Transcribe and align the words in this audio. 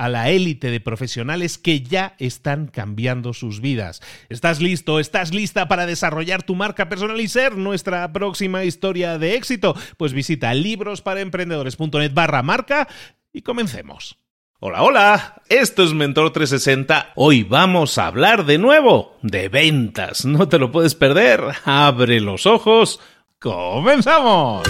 a 0.00 0.08
la 0.08 0.30
élite 0.30 0.70
de 0.70 0.80
profesionales 0.80 1.58
que 1.58 1.82
ya 1.82 2.14
están 2.18 2.68
cambiando 2.68 3.34
sus 3.34 3.60
vidas. 3.60 4.00
¿Estás 4.30 4.58
listo? 4.62 4.98
¿Estás 4.98 5.34
lista 5.34 5.68
para 5.68 5.84
desarrollar 5.84 6.42
tu 6.42 6.54
marca 6.54 6.88
personal 6.88 7.20
y 7.20 7.28
ser 7.28 7.58
nuestra 7.58 8.10
próxima 8.10 8.64
historia 8.64 9.18
de 9.18 9.34
éxito? 9.34 9.76
Pues 9.98 10.14
visita 10.14 10.54
librosparaemprendedores.net 10.54 12.14
barra 12.14 12.42
marca 12.42 12.88
y 13.30 13.42
comencemos. 13.42 14.16
Hola, 14.58 14.82
hola, 14.82 15.42
esto 15.50 15.82
es 15.82 15.92
Mentor 15.92 16.32
360. 16.32 17.12
Hoy 17.14 17.42
vamos 17.42 17.98
a 17.98 18.06
hablar 18.06 18.46
de 18.46 18.56
nuevo 18.56 19.18
de 19.20 19.50
ventas. 19.50 20.24
No 20.24 20.48
te 20.48 20.58
lo 20.58 20.72
puedes 20.72 20.94
perder. 20.94 21.42
Abre 21.66 22.20
los 22.20 22.46
ojos. 22.46 23.00
¡Comenzamos! 23.38 24.66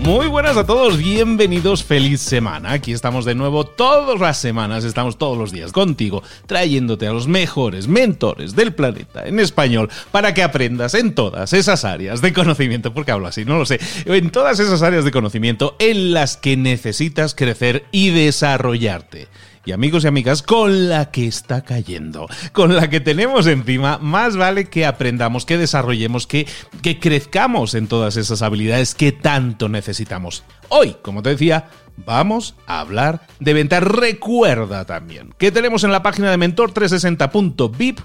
Muy 0.00 0.28
buenas 0.28 0.56
a 0.56 0.64
todos, 0.64 0.96
bienvenidos, 0.96 1.84
feliz 1.84 2.22
semana. 2.22 2.72
Aquí 2.72 2.92
estamos 2.92 3.26
de 3.26 3.34
nuevo 3.34 3.64
todas 3.64 4.18
las 4.18 4.38
semanas, 4.38 4.84
estamos 4.84 5.18
todos 5.18 5.36
los 5.36 5.52
días 5.52 5.72
contigo, 5.72 6.22
trayéndote 6.46 7.06
a 7.06 7.12
los 7.12 7.28
mejores 7.28 7.86
mentores 7.86 8.56
del 8.56 8.72
planeta 8.72 9.26
en 9.26 9.38
español 9.38 9.90
para 10.10 10.32
que 10.32 10.42
aprendas 10.42 10.94
en 10.94 11.14
todas 11.14 11.52
esas 11.52 11.84
áreas 11.84 12.22
de 12.22 12.32
conocimiento, 12.32 12.94
porque 12.94 13.12
hablo 13.12 13.26
así, 13.26 13.44
no 13.44 13.58
lo 13.58 13.66
sé, 13.66 13.78
en 14.06 14.30
todas 14.30 14.58
esas 14.58 14.80
áreas 14.80 15.04
de 15.04 15.10
conocimiento 15.10 15.76
en 15.78 16.14
las 16.14 16.38
que 16.38 16.56
necesitas 16.56 17.34
crecer 17.34 17.84
y 17.92 18.08
desarrollarte 18.08 19.28
y 19.64 19.72
amigos 19.72 20.04
y 20.04 20.08
amigas, 20.08 20.42
con 20.42 20.88
la 20.88 21.10
que 21.10 21.26
está 21.26 21.62
cayendo, 21.62 22.28
con 22.52 22.74
la 22.74 22.88
que 22.88 23.00
tenemos 23.00 23.46
encima, 23.46 23.98
más 23.98 24.36
vale 24.36 24.66
que 24.66 24.86
aprendamos, 24.86 25.44
que 25.44 25.58
desarrollemos, 25.58 26.26
que, 26.26 26.46
que 26.82 26.98
crezcamos 26.98 27.74
en 27.74 27.86
todas 27.86 28.16
esas 28.16 28.42
habilidades 28.42 28.94
que 28.94 29.12
tanto 29.12 29.68
necesitamos. 29.68 30.44
Hoy, 30.68 30.96
como 31.02 31.22
te 31.22 31.30
decía, 31.30 31.68
vamos 31.96 32.54
a 32.66 32.80
hablar 32.80 33.26
de 33.38 33.54
ventas. 33.54 33.82
Recuerda 33.82 34.84
también 34.84 35.32
que 35.38 35.52
tenemos 35.52 35.84
en 35.84 35.92
la 35.92 36.02
página 36.02 36.30
de 36.30 36.38
mentor360.vip, 36.38 38.00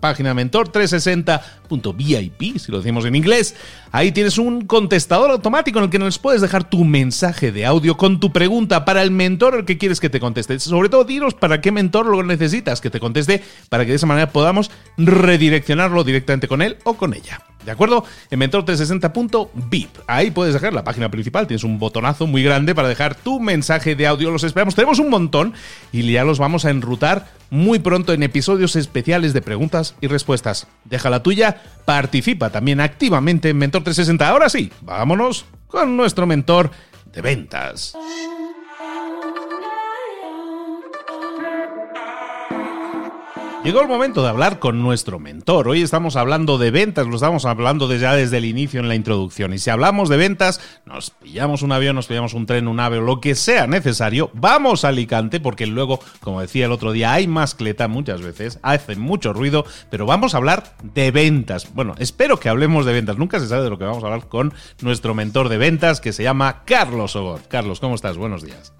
página 0.00 0.34
de 0.34 0.44
mentor360.vip, 0.44 2.58
si 2.58 2.72
lo 2.72 2.78
decimos 2.78 3.04
en 3.04 3.14
inglés, 3.14 3.54
ahí 3.90 4.12
tienes 4.12 4.38
un 4.38 4.66
contestador 4.66 5.30
automático 5.30 5.78
en 5.78 5.84
el 5.84 5.90
que 5.90 5.98
nos 5.98 6.18
puedes 6.18 6.40
dejar 6.40 6.68
tu 6.68 6.84
mensaje 6.84 7.52
de 7.52 7.66
audio 7.66 7.96
con 7.96 8.20
tu 8.20 8.32
pregunta 8.32 8.84
para 8.84 9.02
el 9.02 9.10
mentor 9.10 9.54
al 9.54 9.64
que 9.64 9.78
quieres 9.78 10.00
que 10.00 10.10
te 10.10 10.20
conteste. 10.20 10.58
Sobre 10.58 10.88
todo, 10.88 11.04
dinos 11.04 11.34
para 11.34 11.60
qué 11.60 11.72
mentor 11.72 12.06
lo 12.06 12.22
necesitas 12.22 12.80
que 12.80 12.90
te 12.90 13.00
conteste, 13.00 13.42
para 13.68 13.84
que 13.84 13.90
de 13.90 13.96
esa 13.96 14.06
manera 14.06 14.30
podamos 14.30 14.70
redireccionarlo 14.96 16.04
directamente 16.04 16.48
con 16.48 16.62
él 16.62 16.78
o 16.84 16.94
con 16.94 17.14
ella. 17.14 17.42
¿De 17.64 17.70
acuerdo? 17.70 18.04
En 18.30 18.40
mentor360.vip. 18.40 19.88
Ahí 20.06 20.30
puedes 20.30 20.54
dejar 20.54 20.72
la 20.72 20.84
página 20.84 21.10
principal. 21.10 21.46
Tienes 21.46 21.64
un 21.64 21.78
botonazo 21.78 22.26
muy 22.26 22.42
grande 22.42 22.74
para 22.74 22.88
dejar 22.88 23.14
tu 23.14 23.40
mensaje 23.40 23.94
de 23.94 24.06
audio. 24.06 24.30
Los 24.30 24.44
esperamos. 24.44 24.74
Tenemos 24.74 24.98
un 24.98 25.10
montón 25.10 25.54
y 25.92 26.10
ya 26.10 26.24
los 26.24 26.38
vamos 26.38 26.64
a 26.64 26.70
enrutar 26.70 27.28
muy 27.50 27.78
pronto 27.78 28.12
en 28.12 28.22
episodios 28.22 28.76
especiales 28.76 29.32
de 29.32 29.42
preguntas 29.42 29.94
y 30.00 30.06
respuestas. 30.06 30.66
Deja 30.84 31.10
la 31.10 31.22
tuya. 31.22 31.62
Participa 31.84 32.50
también 32.50 32.80
activamente 32.80 33.50
en 33.50 33.60
Mentor360. 33.60 34.22
Ahora 34.22 34.48
sí, 34.48 34.72
vámonos 34.80 35.44
con 35.66 35.96
nuestro 35.96 36.26
mentor 36.26 36.70
de 37.12 37.22
ventas. 37.22 37.94
Llegó 43.64 43.80
el 43.80 43.86
momento 43.86 44.24
de 44.24 44.28
hablar 44.28 44.58
con 44.58 44.82
nuestro 44.82 45.20
mentor. 45.20 45.68
Hoy 45.68 45.82
estamos 45.82 46.16
hablando 46.16 46.58
de 46.58 46.72
ventas, 46.72 47.06
lo 47.06 47.14
estamos 47.14 47.44
hablando 47.44 47.94
ya 47.94 48.12
desde 48.12 48.38
el 48.38 48.44
inicio 48.44 48.80
en 48.80 48.88
la 48.88 48.96
introducción. 48.96 49.54
Y 49.54 49.58
si 49.58 49.70
hablamos 49.70 50.08
de 50.08 50.16
ventas, 50.16 50.60
nos 50.84 51.10
pillamos 51.10 51.62
un 51.62 51.70
avión, 51.70 51.94
nos 51.94 52.08
pillamos 52.08 52.34
un 52.34 52.44
tren, 52.44 52.66
un 52.66 52.80
ave 52.80 52.98
o 52.98 53.02
lo 53.02 53.20
que 53.20 53.36
sea 53.36 53.68
necesario, 53.68 54.32
vamos 54.34 54.84
a 54.84 54.88
Alicante, 54.88 55.38
porque 55.38 55.68
luego, 55.68 56.00
como 56.18 56.40
decía 56.40 56.66
el 56.66 56.72
otro 56.72 56.90
día, 56.90 57.12
hay 57.12 57.28
mascleta 57.28 57.86
muchas 57.86 58.20
veces, 58.20 58.58
hace 58.62 58.96
mucho 58.96 59.32
ruido, 59.32 59.64
pero 59.90 60.06
vamos 60.06 60.34
a 60.34 60.38
hablar 60.38 60.74
de 60.82 61.12
ventas. 61.12 61.72
Bueno, 61.72 61.94
espero 61.98 62.40
que 62.40 62.48
hablemos 62.48 62.84
de 62.84 62.94
ventas. 62.94 63.16
Nunca 63.16 63.38
se 63.38 63.46
sabe 63.46 63.62
de 63.62 63.70
lo 63.70 63.78
que 63.78 63.84
vamos 63.84 64.02
a 64.02 64.06
hablar 64.06 64.26
con 64.26 64.52
nuestro 64.80 65.14
mentor 65.14 65.48
de 65.48 65.58
ventas, 65.58 66.00
que 66.00 66.12
se 66.12 66.24
llama 66.24 66.64
Carlos 66.64 67.14
Ogor. 67.14 67.42
Carlos, 67.46 67.78
¿cómo 67.78 67.94
estás? 67.94 68.16
Buenos 68.16 68.42
días. 68.42 68.72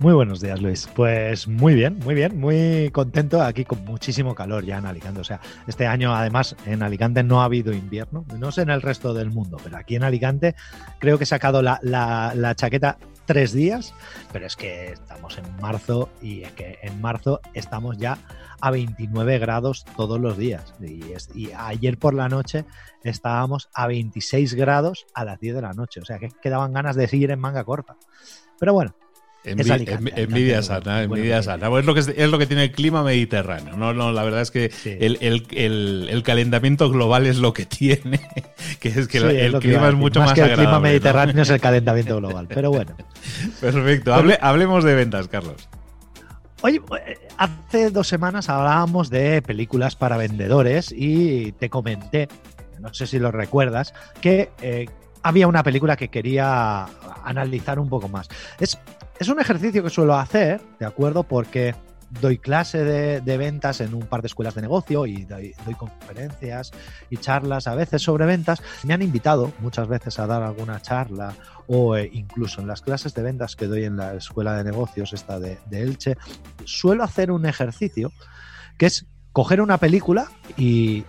Muy 0.00 0.14
buenos 0.14 0.40
días, 0.40 0.62
Luis. 0.62 0.88
Pues 0.96 1.46
muy 1.46 1.74
bien, 1.74 1.98
muy 1.98 2.14
bien, 2.14 2.40
muy 2.40 2.90
contento 2.90 3.42
aquí 3.42 3.66
con 3.66 3.84
muchísimo 3.84 4.34
calor 4.34 4.64
ya 4.64 4.78
en 4.78 4.86
Alicante. 4.86 5.20
O 5.20 5.24
sea, 5.24 5.42
este 5.66 5.86
año 5.86 6.14
además 6.16 6.56
en 6.64 6.82
Alicante 6.82 7.22
no 7.22 7.42
ha 7.42 7.44
habido 7.44 7.74
invierno, 7.74 8.24
no 8.38 8.50
sé 8.50 8.62
en 8.62 8.70
el 8.70 8.80
resto 8.80 9.12
del 9.12 9.30
mundo, 9.30 9.58
pero 9.62 9.76
aquí 9.76 9.96
en 9.96 10.02
Alicante 10.02 10.54
creo 11.00 11.18
que 11.18 11.24
he 11.24 11.26
sacado 11.26 11.60
la, 11.60 12.54
chaqueta 12.56 12.96
tres 13.26 13.52
días, 13.52 13.92
pero 14.32 14.46
es 14.46 14.56
que 14.56 14.92
estamos 14.92 15.36
en 15.36 15.44
marzo 15.60 16.08
y 16.22 16.44
es 16.44 16.52
que 16.52 16.78
en 16.80 16.98
marzo 17.02 17.42
estamos 17.52 17.98
ya 17.98 18.16
a 18.62 18.70
29 18.70 19.38
grados 19.38 19.84
todos 19.98 20.18
los 20.18 20.38
días. 20.38 20.72
Y, 20.80 21.02
y, 21.34 21.52
ayer 21.54 21.98
por 21.98 22.14
la 22.14 22.30
noche 22.30 22.64
estábamos 23.04 23.68
a 23.74 23.86
26 23.86 24.54
grados 24.54 25.04
a 25.12 25.26
las 25.26 25.38
10 25.40 25.56
de 25.56 25.60
la 25.62 25.74
noche. 25.74 26.00
O 26.00 26.06
sea 26.06 26.18
que 26.18 26.30
quedaban 26.40 26.72
ganas 26.72 26.96
de 26.96 27.06
seguir 27.06 27.30
en 27.30 27.38
manga 27.38 27.64
corta. 27.64 27.98
Pero 28.58 28.72
bueno, 28.72 28.94
envidia 29.44 30.62
sana, 30.62 31.02
envidia 31.02 31.42
sana. 31.42 31.68
es, 31.78 31.84
lo 31.84 31.94
que, 31.94 32.00
es 32.00 32.30
lo 32.30 32.38
que 32.38 32.46
tiene 32.46 32.64
el 32.64 32.72
clima 32.72 33.02
mediterráneo. 33.02 33.76
No, 33.76 33.92
no, 33.94 34.12
la 34.12 34.22
verdad 34.22 34.42
es 34.42 34.50
que 34.50 34.70
el, 35.00 36.22
calentamiento 36.22 36.90
global 36.90 37.26
es 37.26 37.38
lo 37.38 37.52
que 37.52 37.66
tiene. 37.66 38.20
Que 38.78 38.88
es 38.88 39.08
que 39.08 39.18
el, 39.18 39.58
clima 39.58 39.88
es 39.88 39.94
mucho 39.94 40.20
más, 40.20 40.30
más 40.30 40.34
que 40.34 40.44
el 40.44 40.56
clima 40.56 40.80
mediterráneo 40.80 41.42
es 41.42 41.50
el 41.50 41.60
calentamiento 41.60 42.16
global. 42.16 42.46
Pero 42.48 42.70
bueno. 42.70 42.94
Perfecto. 43.60 44.14
hablemos 44.14 44.84
de 44.84 44.94
ventas, 44.94 45.28
Carlos. 45.28 45.68
Oye, 46.62 46.82
eh, 47.06 47.18
hace 47.38 47.90
dos 47.90 48.06
semanas 48.06 48.50
hablábamos 48.50 49.08
de 49.08 49.40
películas 49.40 49.96
para 49.96 50.18
vendedores 50.18 50.92
y 50.94 51.52
te 51.52 51.70
comenté, 51.70 52.28
no 52.80 52.92
sé 52.92 53.06
si 53.06 53.18
lo 53.18 53.30
recuerdas, 53.30 53.94
que 54.20 54.50
eh, 54.60 54.86
había 55.22 55.46
una 55.46 55.62
película 55.62 55.96
que 55.96 56.08
quería 56.08 56.86
analizar 57.24 57.78
un 57.78 57.88
poco 57.88 58.08
más. 58.08 58.28
Es, 58.58 58.78
es 59.20 59.28
un 59.28 59.38
ejercicio 59.38 59.84
que 59.84 59.90
suelo 59.90 60.16
hacer, 60.16 60.62
¿de 60.78 60.86
acuerdo? 60.86 61.24
Porque 61.24 61.74
doy 62.22 62.38
clase 62.38 62.82
de, 62.82 63.36
ventas 63.36 63.82
en 63.82 63.94
un 63.94 64.06
par 64.06 64.22
de 64.22 64.26
escuelas 64.26 64.54
de 64.54 64.62
negocio 64.62 65.04
y 65.04 65.26
doy, 65.26 65.54
conferencias 65.76 66.72
y 67.10 67.18
charlas 67.18 67.66
a 67.66 67.74
veces 67.74 68.00
sobre 68.00 68.24
ventas. 68.24 68.62
Me 68.82 68.94
han 68.94 69.02
invitado 69.02 69.52
muchas 69.60 69.88
veces 69.88 70.18
a 70.18 70.26
dar 70.26 70.42
alguna 70.42 70.80
charla 70.80 71.34
o 71.66 71.98
eh, 71.98 72.08
incluso 72.14 72.62
en 72.62 72.66
las 72.66 72.80
clases 72.80 73.12
de 73.12 73.22
ventas 73.22 73.56
que 73.56 73.66
doy 73.66 73.84
en 73.84 73.98
la 73.98 74.14
escuela 74.14 74.56
de 74.56 74.64
negocios, 74.64 75.12
esta 75.12 75.38
de, 75.38 75.58
Elche, 75.70 76.16
suelo 76.64 77.04
hacer 77.04 77.30
un 77.30 77.44
ejercicio 77.44 78.10
que 78.78 78.86
es 78.86 79.04
coger 79.32 79.60
una 79.60 79.76
película 79.76 80.28
y, 80.56 81.04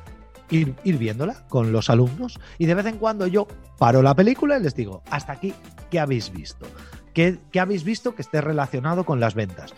Ir, 0.54 0.76
ir, 0.84 0.98
viéndola 0.98 1.48
con 1.48 1.72
los 1.72 1.90
alumnos 1.90 2.38
y 2.58 2.66
de 2.66 2.76
vez 2.76 2.86
en 2.86 2.98
cuando 2.98 3.26
yo 3.26 3.48
paro 3.78 4.02
la 4.02 4.14
película 4.14 4.58
y 4.58 4.62
les 4.62 4.76
digo, 4.76 5.02
hasta 5.10 5.32
aquí, 5.32 5.54
¿qué 5.90 5.98
habéis 5.98 6.30
visto? 6.30 6.68
¿Qué, 7.14 7.40
¿Qué, 7.52 7.60
habéis 7.60 7.84
visto 7.84 8.16
que 8.16 8.22
esté 8.22 8.42
relacionado 8.42 9.06
con 9.06 9.20
las 9.20 9.36
ventas? 9.36 9.74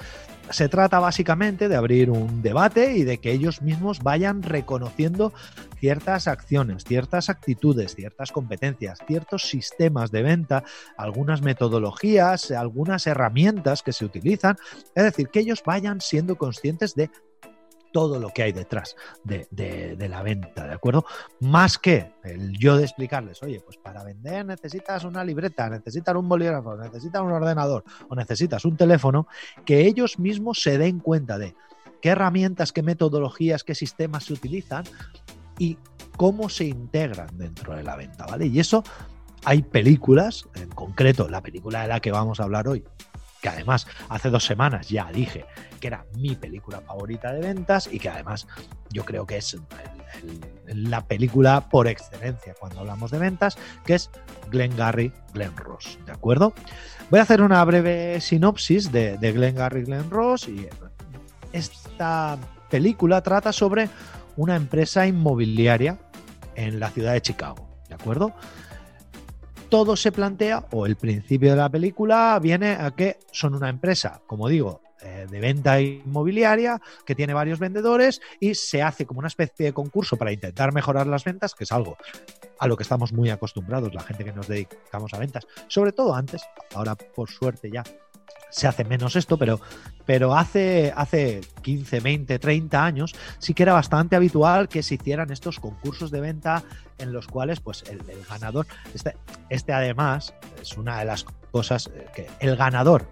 se 0.49 0.69
trata 0.69 0.99
básicamente 0.99 1.69
de 1.69 1.75
abrir 1.75 2.09
un 2.09 2.41
debate 2.41 2.93
y 2.97 3.03
de 3.03 3.17
que 3.19 3.31
ellos 3.31 3.61
mismos 3.61 4.03
vayan 4.03 4.43
reconociendo 4.43 5.33
ciertas 5.79 6.27
acciones, 6.27 6.83
ciertas 6.83 7.29
actitudes, 7.29 7.95
ciertas 7.95 8.31
competencias, 8.31 8.99
ciertos 9.07 9.43
sistemas 9.43 10.11
de 10.11 10.21
venta, 10.21 10.63
algunas 10.97 11.41
metodologías, 11.41 12.51
algunas 12.51 13.07
herramientas 13.07 13.83
que 13.83 13.93
se 13.93 14.05
utilizan. 14.05 14.57
Es 14.95 15.03
decir, 15.03 15.29
que 15.29 15.39
ellos 15.39 15.63
vayan 15.65 16.01
siendo 16.01 16.37
conscientes 16.37 16.93
de 16.95 17.09
todo 17.93 18.19
lo 18.19 18.29
que 18.31 18.43
hay 18.43 18.51
detrás 18.51 18.97
de, 19.23 19.95
la 20.09 20.21
venta, 20.21 20.67
¿de 20.67 20.73
acuerdo? 20.73 21.05
Más 21.39 21.77
que 21.77 22.11
el 22.23 22.57
yo 22.57 22.75
de 22.75 22.83
explicarles, 22.83 23.41
oye, 23.43 23.61
pues 23.61 23.77
para 23.77 24.03
vender 24.03 24.45
necesitas 24.45 25.05
una 25.05 25.23
libreta, 25.23 25.69
necesitas 25.69 26.15
un 26.15 26.27
bolígrafo, 26.27 26.75
necesitas 26.75 27.21
un 27.21 27.31
ordenador 27.31 27.85
o 28.09 28.15
necesitas 28.15 28.65
un 28.65 28.75
teléfono, 28.75 29.27
que 29.63 29.85
ellos 29.85 30.19
mismos 30.19 30.61
se 30.61 30.77
den 30.77 30.99
cuenta 30.99 31.37
de 31.37 31.55
qué 32.01 32.09
herramientas, 32.09 32.73
qué 32.73 32.83
metodologías, 32.83 33.63
qué 33.63 33.75
sistemas 33.75 34.25
se 34.25 34.33
utilizan 34.33 34.83
y 35.57 35.77
cómo 36.17 36.49
se 36.49 36.65
integran 36.65 37.29
dentro 37.37 37.75
de 37.75 37.83
la 37.83 37.95
venta, 37.95 38.25
¿vale? 38.25 38.47
Y 38.47 38.59
eso 38.59 38.83
hay 39.45 39.61
películas, 39.61 40.49
en 40.55 40.69
concreto 40.69 41.29
la 41.29 41.41
película 41.41 41.83
de 41.83 41.87
la 41.89 41.99
que 41.99 42.11
vamos 42.11 42.39
a 42.39 42.43
hablar 42.43 42.67
hoy, 42.67 42.83
que 43.43 43.49
además 43.49 43.85
hace 44.07 44.29
dos 44.29 44.45
semanas 44.45 44.87
ya 44.87 45.11
dije 45.11 45.45
que 45.81 45.87
era 45.87 46.05
mi 46.15 46.33
película 46.33 46.79
favorita 46.79 47.33
de 47.33 47.41
ventas 47.41 47.89
y 47.91 47.99
que 47.99 48.09
además 48.09 48.47
yo 48.89 49.03
creo 49.03 49.27
que 49.27 49.35
es 49.35 49.57
la 50.67 51.05
película 51.05 51.69
por 51.69 51.87
excelencia 51.87 52.55
cuando 52.57 52.79
hablamos 52.79 53.11
de 53.11 53.17
ventas, 53.19 53.57
que 53.85 53.95
es 53.95 54.09
Glenn 54.49 54.77
Gary, 54.77 55.11
Glenn 55.33 55.55
Ross, 55.57 55.99
¿de 56.05 56.13
acuerdo? 56.13 56.53
Voy 57.09 57.19
a 57.19 57.23
hacer 57.23 57.41
una 57.41 57.61
breve 57.65 58.21
sinopsis 58.21 58.93
de, 58.93 59.17
de 59.17 59.31
Glenn 59.33 59.55
Gary, 59.55 59.83
Glenn 59.83 60.09
Ross 60.09 60.47
y 60.47 60.69
esta 61.51 62.37
película 62.69 63.21
trata 63.21 63.51
sobre 63.51 63.89
una 64.37 64.55
empresa 64.55 65.05
inmobiliaria 65.05 65.99
en 66.55 66.79
la 66.79 66.89
ciudad 66.91 67.11
de 67.11 67.21
Chicago, 67.21 67.67
¿de 67.89 67.95
acuerdo? 67.95 68.33
Todo 69.73 69.95
se 69.95 70.11
plantea, 70.11 70.67
o 70.71 70.85
el 70.85 70.97
principio 70.97 71.49
de 71.49 71.55
la 71.55 71.67
película 71.67 72.37
viene 72.39 72.73
a 72.73 72.91
que 72.91 73.17
son 73.31 73.55
una 73.55 73.69
empresa, 73.69 74.21
como 74.27 74.47
digo, 74.47 74.82
eh, 75.03 75.27
de 75.29 75.39
venta 75.39 75.81
inmobiliaria 75.81 76.81
que 77.05 77.15
tiene 77.15 77.33
varios 77.33 77.59
vendedores 77.59 78.21
y 78.39 78.55
se 78.55 78.81
hace 78.81 79.05
como 79.05 79.19
una 79.19 79.27
especie 79.27 79.67
de 79.67 79.73
concurso 79.73 80.17
para 80.17 80.31
intentar 80.31 80.73
mejorar 80.73 81.07
las 81.07 81.23
ventas, 81.23 81.55
que 81.55 81.65
es 81.65 81.71
algo 81.71 81.97
a 82.59 82.67
lo 82.67 82.77
que 82.77 82.83
estamos 82.83 83.11
muy 83.11 83.29
acostumbrados 83.29 83.93
la 83.93 84.01
gente 84.01 84.23
que 84.23 84.31
nos 84.31 84.47
dedicamos 84.47 85.13
a 85.13 85.19
ventas, 85.19 85.45
sobre 85.67 85.91
todo 85.91 86.15
antes, 86.15 86.41
ahora 86.73 86.95
por 86.95 87.29
suerte 87.29 87.69
ya 87.71 87.83
se 88.53 88.67
hace 88.67 88.83
menos 88.83 89.15
esto, 89.15 89.37
pero, 89.37 89.59
pero 90.05 90.35
hace, 90.35 90.93
hace 90.95 91.41
15, 91.63 91.99
20, 91.99 92.39
30 92.39 92.85
años 92.85 93.15
sí 93.39 93.53
que 93.53 93.63
era 93.63 93.73
bastante 93.73 94.15
habitual 94.15 94.69
que 94.69 94.83
se 94.83 94.95
hicieran 94.95 95.31
estos 95.31 95.59
concursos 95.59 96.11
de 96.11 96.21
venta 96.21 96.63
en 96.99 97.11
los 97.11 97.27
cuales 97.27 97.59
pues 97.59 97.83
el, 97.89 98.01
ganador, 98.29 98.67
este, 98.93 99.15
este 99.49 99.73
además 99.73 100.35
es 100.61 100.77
una 100.77 100.99
de 100.99 101.05
las 101.05 101.25
cosas 101.51 101.89
eh, 101.93 102.05
que 102.15 102.27
el 102.39 102.55
ganador 102.55 103.07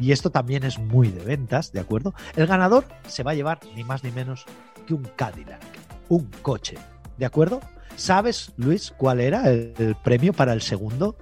y 0.00 0.12
esto 0.12 0.30
también 0.30 0.64
es 0.64 0.78
muy 0.78 1.08
de 1.08 1.24
ventas, 1.24 1.72
¿de 1.72 1.80
acuerdo? 1.80 2.14
El 2.36 2.46
ganador 2.46 2.84
se 3.06 3.22
va 3.22 3.32
a 3.32 3.34
llevar 3.34 3.60
ni 3.74 3.84
más 3.84 4.04
ni 4.04 4.10
menos 4.10 4.44
que 4.86 4.94
un 4.94 5.08
Cadillac, 5.16 5.62
un 6.08 6.30
coche, 6.42 6.76
¿de 7.16 7.26
acuerdo? 7.26 7.60
¿Sabes, 7.96 8.52
Luis, 8.56 8.92
cuál 8.96 9.20
era 9.20 9.50
el, 9.50 9.96
premio 10.04 10.32
para 10.32 10.52
el 10.52 10.62
segundo? 10.62 11.16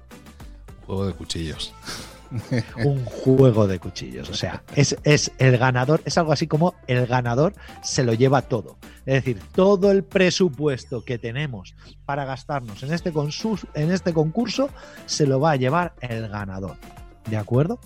juego 0.86 1.06
de 1.06 1.14
cuchillos. 1.14 1.74
un 2.84 3.04
juego 3.04 3.66
de 3.66 3.78
cuchillos. 3.78 4.28
O 4.28 4.34
sea, 4.34 4.62
es, 4.74 4.96
es, 5.04 5.32
el 5.38 5.58
ganador, 5.58 6.02
es 6.04 6.18
algo 6.18 6.32
así 6.32 6.46
como 6.46 6.74
el 6.86 7.06
ganador 7.06 7.54
se 7.82 8.04
lo 8.04 8.14
lleva 8.14 8.42
todo. 8.42 8.76
Es 9.06 9.14
decir, 9.14 9.40
todo 9.54 9.90
el 9.90 10.04
presupuesto 10.04 11.04
que 11.04 11.18
tenemos 11.18 11.74
para 12.04 12.24
gastarnos 12.24 12.82
en 12.82 12.92
este, 12.92 13.12
en 13.74 13.90
este 13.90 14.12
concurso 14.12 14.68
se 15.06 15.26
lo 15.26 15.40
va 15.40 15.52
a 15.52 15.56
llevar 15.56 15.94
el 16.00 16.28
ganador. 16.28 16.76
¿De 17.30 17.36
acuerdo? 17.36 17.80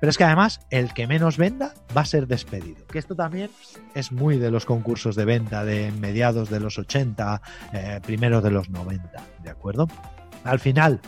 Pero 0.00 0.10
es 0.10 0.16
que 0.16 0.24
además 0.24 0.60
el 0.70 0.94
que 0.94 1.06
menos 1.06 1.36
venda 1.36 1.74
va 1.94 2.00
a 2.00 2.06
ser 2.06 2.26
despedido. 2.26 2.86
Que 2.86 2.98
esto 2.98 3.14
también 3.14 3.50
es 3.94 4.10
muy 4.10 4.38
de 4.38 4.50
los 4.50 4.64
concursos 4.64 5.14
de 5.14 5.26
venta 5.26 5.64
de 5.64 5.92
mediados 5.92 6.48
de 6.48 6.58
los 6.58 6.78
80, 6.78 7.42
eh, 7.74 8.00
primeros 8.02 8.42
de 8.42 8.50
los 8.50 8.70
90. 8.70 9.10
¿De 9.42 9.50
acuerdo? 9.50 9.88
Al 10.44 10.58
final, 10.58 11.00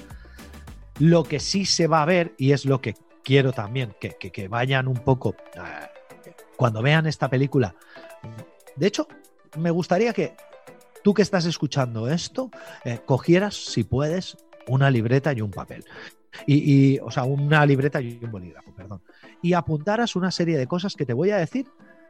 lo 0.99 1.25
que 1.25 1.41
sí 1.41 1.65
se 1.65 1.87
va 1.87 2.03
a 2.03 2.07
ver, 2.07 2.35
y 2.37 2.53
es 2.53 2.67
lo 2.67 2.83
que 2.83 2.95
quiero 3.25 3.53
también, 3.53 3.95
que, 3.99 4.49
vayan 4.49 4.89
un 4.89 4.99
poco, 4.99 5.35
eh, 5.55 6.33
cuando 6.57 6.83
vean 6.83 7.07
esta 7.07 7.31
película, 7.31 7.75
de 8.77 8.87
hecho, 8.87 9.09
me 9.57 9.71
gustaría 9.71 10.13
que 10.13 10.37
tú 11.03 11.15
que 11.15 11.23
estás 11.23 11.47
escuchando 11.47 12.09
esto, 12.09 12.51
eh, 12.85 13.01
cogieras, 13.05 13.55
si 13.55 13.85
puedes, 13.85 14.37
una 14.67 14.91
libreta 14.91 15.33
y 15.33 15.41
un 15.41 15.51
papel. 15.51 15.85
Y, 16.47 16.99
o 17.01 17.11
sea, 17.11 17.25
una 17.25 17.65
libreta 17.67 18.01
y 18.01 18.19
un 18.23 18.31
bolígrafo, 18.31 18.73
perdón. 18.75 19.03
Y 19.43 19.53
apuntaras 19.53 20.17
una 20.17 20.31
serie 20.31 20.57
de 20.57 20.67
cosas 20.67 20.95
que 20.95 21.07
te 21.07 21.13
voy 21.13 21.31
a 21.31 21.37
decir 21.37 21.67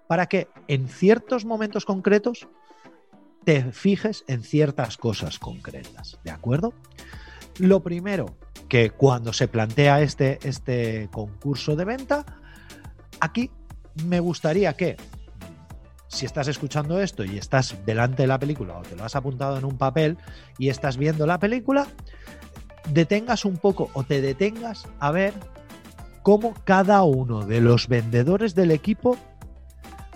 para 0.06 0.26
que 0.26 0.48
en 0.68 0.88
ciertos 0.88 1.44
momentos 1.44 1.84
concretos 1.84 2.48
te 3.44 3.72
fijes 3.72 4.24
en 4.28 4.42
ciertas 4.42 4.96
cosas 4.96 5.38
concretas, 5.38 6.18
¿de 6.24 6.30
acuerdo? 6.30 6.74
Lo 7.58 7.82
primero, 7.82 8.36
que 8.68 8.90
cuando 8.90 9.32
se 9.32 9.48
plantea 9.48 10.00
este, 10.00 10.38
este 10.42 11.08
concurso 11.12 11.76
de 11.76 11.84
venta, 11.84 12.24
aquí 13.20 13.50
me 14.06 14.20
gustaría 14.20 14.74
que, 14.74 14.96
si 16.08 16.26
estás 16.26 16.48
escuchando 16.48 17.00
esto 17.00 17.24
y 17.24 17.36
estás 17.36 17.76
delante 17.84 18.22
de 18.22 18.28
la 18.28 18.38
película 18.38 18.78
o 18.78 18.82
te 18.82 18.96
lo 18.96 19.04
has 19.04 19.16
apuntado 19.16 19.58
en 19.58 19.64
un 19.64 19.76
papel 19.76 20.16
y 20.58 20.68
estás 20.68 20.96
viendo 20.96 21.26
la 21.26 21.38
película, 21.38 21.86
detengas 22.88 23.44
un 23.44 23.56
poco 23.56 23.90
o 23.94 24.04
te 24.04 24.20
detengas 24.20 24.86
a 24.98 25.10
ver 25.10 25.34
cómo 26.22 26.54
cada 26.64 27.02
uno 27.02 27.44
de 27.44 27.60
los 27.60 27.88
vendedores 27.88 28.54
del 28.54 28.70
equipo 28.70 29.16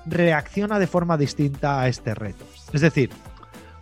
reacciona 0.07 0.79
de 0.79 0.87
forma 0.87 1.17
distinta 1.17 1.81
a 1.81 1.89
este 1.89 2.15
reto. 2.15 2.45
Es 2.73 2.81
decir, 2.81 3.11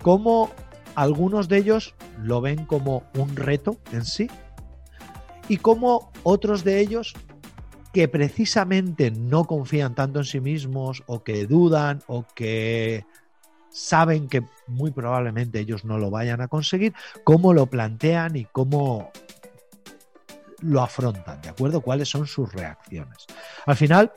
cómo 0.03 0.51
algunos 0.95 1.49
de 1.49 1.59
ellos 1.59 1.95
lo 2.23 2.41
ven 2.41 2.67
como 2.67 3.05
un 3.17 3.37
reto 3.37 3.77
en 3.93 4.05
sí 4.05 4.29
y 5.49 5.59
cómo 5.59 6.11
otros 6.23 6.65
de 6.65 6.81
ellos 6.81 7.15
que 7.93 8.09
precisamente 8.09 9.11
no 9.11 9.45
confían 9.45 9.95
tanto 9.95 10.19
en 10.21 10.25
sí 10.25 10.41
mismos 10.41 11.03
o 11.07 11.23
que 11.23 11.47
dudan 11.47 12.03
o 12.07 12.27
que 12.35 13.05
saben 13.75 14.29
que 14.29 14.45
muy 14.69 14.93
probablemente 14.93 15.59
ellos 15.59 15.85
no 15.85 15.99
lo 15.99 16.09
vayan 16.09 16.41
a 16.41 16.47
conseguir, 16.47 16.95
cómo 17.25 17.53
lo 17.53 17.67
plantean 17.67 18.37
y 18.37 18.45
cómo 18.45 19.11
lo 20.61 20.81
afrontan, 20.81 21.43
¿de 21.43 21.49
acuerdo? 21.49 21.81
¿Cuáles 21.81 22.09
son 22.09 22.29
sus 22.29 22.53
reacciones? 22.53 23.27
Al 23.67 23.75
final, 23.75 24.13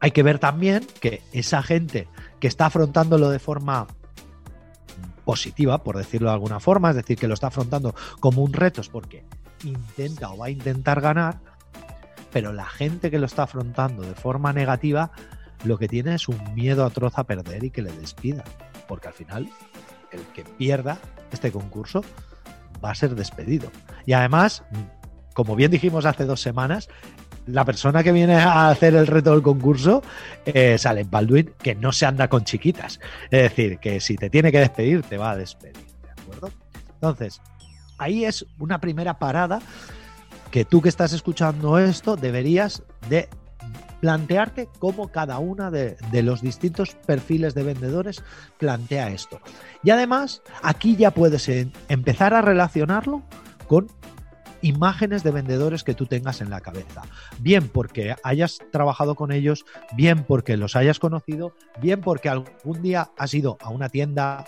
hay 0.00 0.12
que 0.12 0.22
ver 0.22 0.38
también 0.38 0.86
que 1.00 1.22
esa 1.32 1.62
gente 1.62 2.08
que 2.40 2.48
está 2.48 2.66
afrontándolo 2.66 3.28
de 3.28 3.38
forma 3.38 3.86
positiva, 5.26 5.84
por 5.84 5.98
decirlo 5.98 6.28
de 6.28 6.34
alguna 6.34 6.58
forma, 6.58 6.88
es 6.88 6.96
decir, 6.96 7.18
que 7.18 7.28
lo 7.28 7.34
está 7.34 7.48
afrontando 7.48 7.94
como 8.18 8.42
un 8.42 8.54
reto, 8.54 8.80
es 8.80 8.88
porque 8.88 9.26
intenta 9.62 10.30
o 10.30 10.38
va 10.38 10.46
a 10.46 10.50
intentar 10.50 11.02
ganar, 11.02 11.38
pero 12.32 12.54
la 12.54 12.64
gente 12.64 13.10
que 13.10 13.18
lo 13.18 13.26
está 13.26 13.42
afrontando 13.42 14.04
de 14.04 14.14
forma 14.14 14.54
negativa 14.54 15.12
lo 15.64 15.78
que 15.78 15.88
tiene 15.88 16.14
es 16.14 16.28
un 16.28 16.54
miedo 16.54 16.84
atroz 16.84 17.18
a 17.18 17.24
perder 17.24 17.64
y 17.64 17.70
que 17.70 17.82
le 17.82 17.92
despida, 17.92 18.44
porque 18.86 19.08
al 19.08 19.14
final 19.14 19.48
el 20.12 20.20
que 20.34 20.44
pierda 20.44 20.98
este 21.32 21.50
concurso 21.52 22.02
va 22.84 22.90
a 22.90 22.94
ser 22.94 23.14
despedido. 23.14 23.70
Y 24.06 24.12
además, 24.12 24.62
como 25.34 25.56
bien 25.56 25.70
dijimos 25.70 26.04
hace 26.06 26.24
dos 26.24 26.40
semanas, 26.40 26.88
la 27.46 27.64
persona 27.64 28.02
que 28.02 28.12
viene 28.12 28.34
a 28.34 28.68
hacer 28.68 28.94
el 28.94 29.06
reto 29.06 29.32
del 29.32 29.42
concurso 29.42 30.02
eh, 30.44 30.76
sale 30.78 31.00
en 31.00 31.10
Baldwin 31.10 31.52
que 31.62 31.74
no 31.74 31.92
se 31.92 32.06
anda 32.06 32.28
con 32.28 32.44
chiquitas. 32.44 33.00
Es 33.30 33.42
decir, 33.42 33.78
que 33.78 34.00
si 34.00 34.16
te 34.16 34.30
tiene 34.30 34.52
que 34.52 34.60
despedir, 34.60 35.02
te 35.02 35.16
va 35.16 35.30
a 35.32 35.36
despedir. 35.36 35.86
¿De 36.02 36.22
acuerdo? 36.22 36.50
Entonces, 36.94 37.40
ahí 37.96 38.24
es 38.24 38.46
una 38.58 38.80
primera 38.80 39.18
parada 39.18 39.60
que 40.50 40.64
tú 40.64 40.80
que 40.82 40.88
estás 40.88 41.12
escuchando 41.12 41.78
esto 41.78 42.16
deberías 42.16 42.82
de 43.08 43.28
plantearte 44.00 44.68
cómo 44.78 45.08
cada 45.08 45.38
una 45.38 45.70
de, 45.70 45.96
los 46.22 46.40
distintos 46.40 46.94
perfiles 46.94 47.54
de 47.54 47.64
vendedores 47.64 48.22
plantea 48.58 49.10
esto. 49.10 49.40
Y 49.82 49.90
además, 49.90 50.42
aquí 50.62 50.96
ya 50.96 51.10
puedes 51.10 51.48
empezar 51.88 52.34
a 52.34 52.42
relacionarlo 52.42 53.22
con 53.66 53.88
imágenes 54.62 55.22
de 55.22 55.30
vendedores 55.30 55.84
que 55.84 55.94
tú 55.94 56.06
tengas 56.06 56.40
en 56.40 56.50
la 56.50 56.60
cabeza. 56.60 57.02
Bien 57.38 57.68
porque 57.68 58.16
hayas 58.22 58.58
trabajado 58.70 59.14
con 59.14 59.32
ellos, 59.32 59.64
bien 59.94 60.24
porque 60.24 60.56
los 60.56 60.76
hayas 60.76 60.98
conocido, 60.98 61.54
bien 61.80 62.00
porque 62.00 62.28
algún 62.28 62.82
día 62.82 63.10
has 63.16 63.34
ido 63.34 63.56
a 63.60 63.70
una 63.70 63.88
tienda 63.88 64.44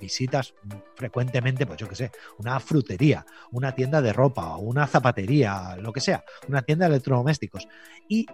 visitas 0.00 0.54
frecuentemente, 0.96 1.66
pues 1.66 1.78
yo 1.78 1.88
qué 1.88 1.94
sé, 1.94 2.10
una 2.38 2.58
frutería, 2.58 3.24
una 3.52 3.74
tienda 3.74 4.02
de 4.02 4.12
ropa, 4.12 4.56
una 4.56 4.86
zapatería, 4.86 5.76
lo 5.76 5.92
que 5.92 6.00
sea, 6.00 6.24
una 6.48 6.62
tienda 6.62 6.86
de 6.86 6.94
electrodomésticos. 6.94 7.68
Y 8.08 8.26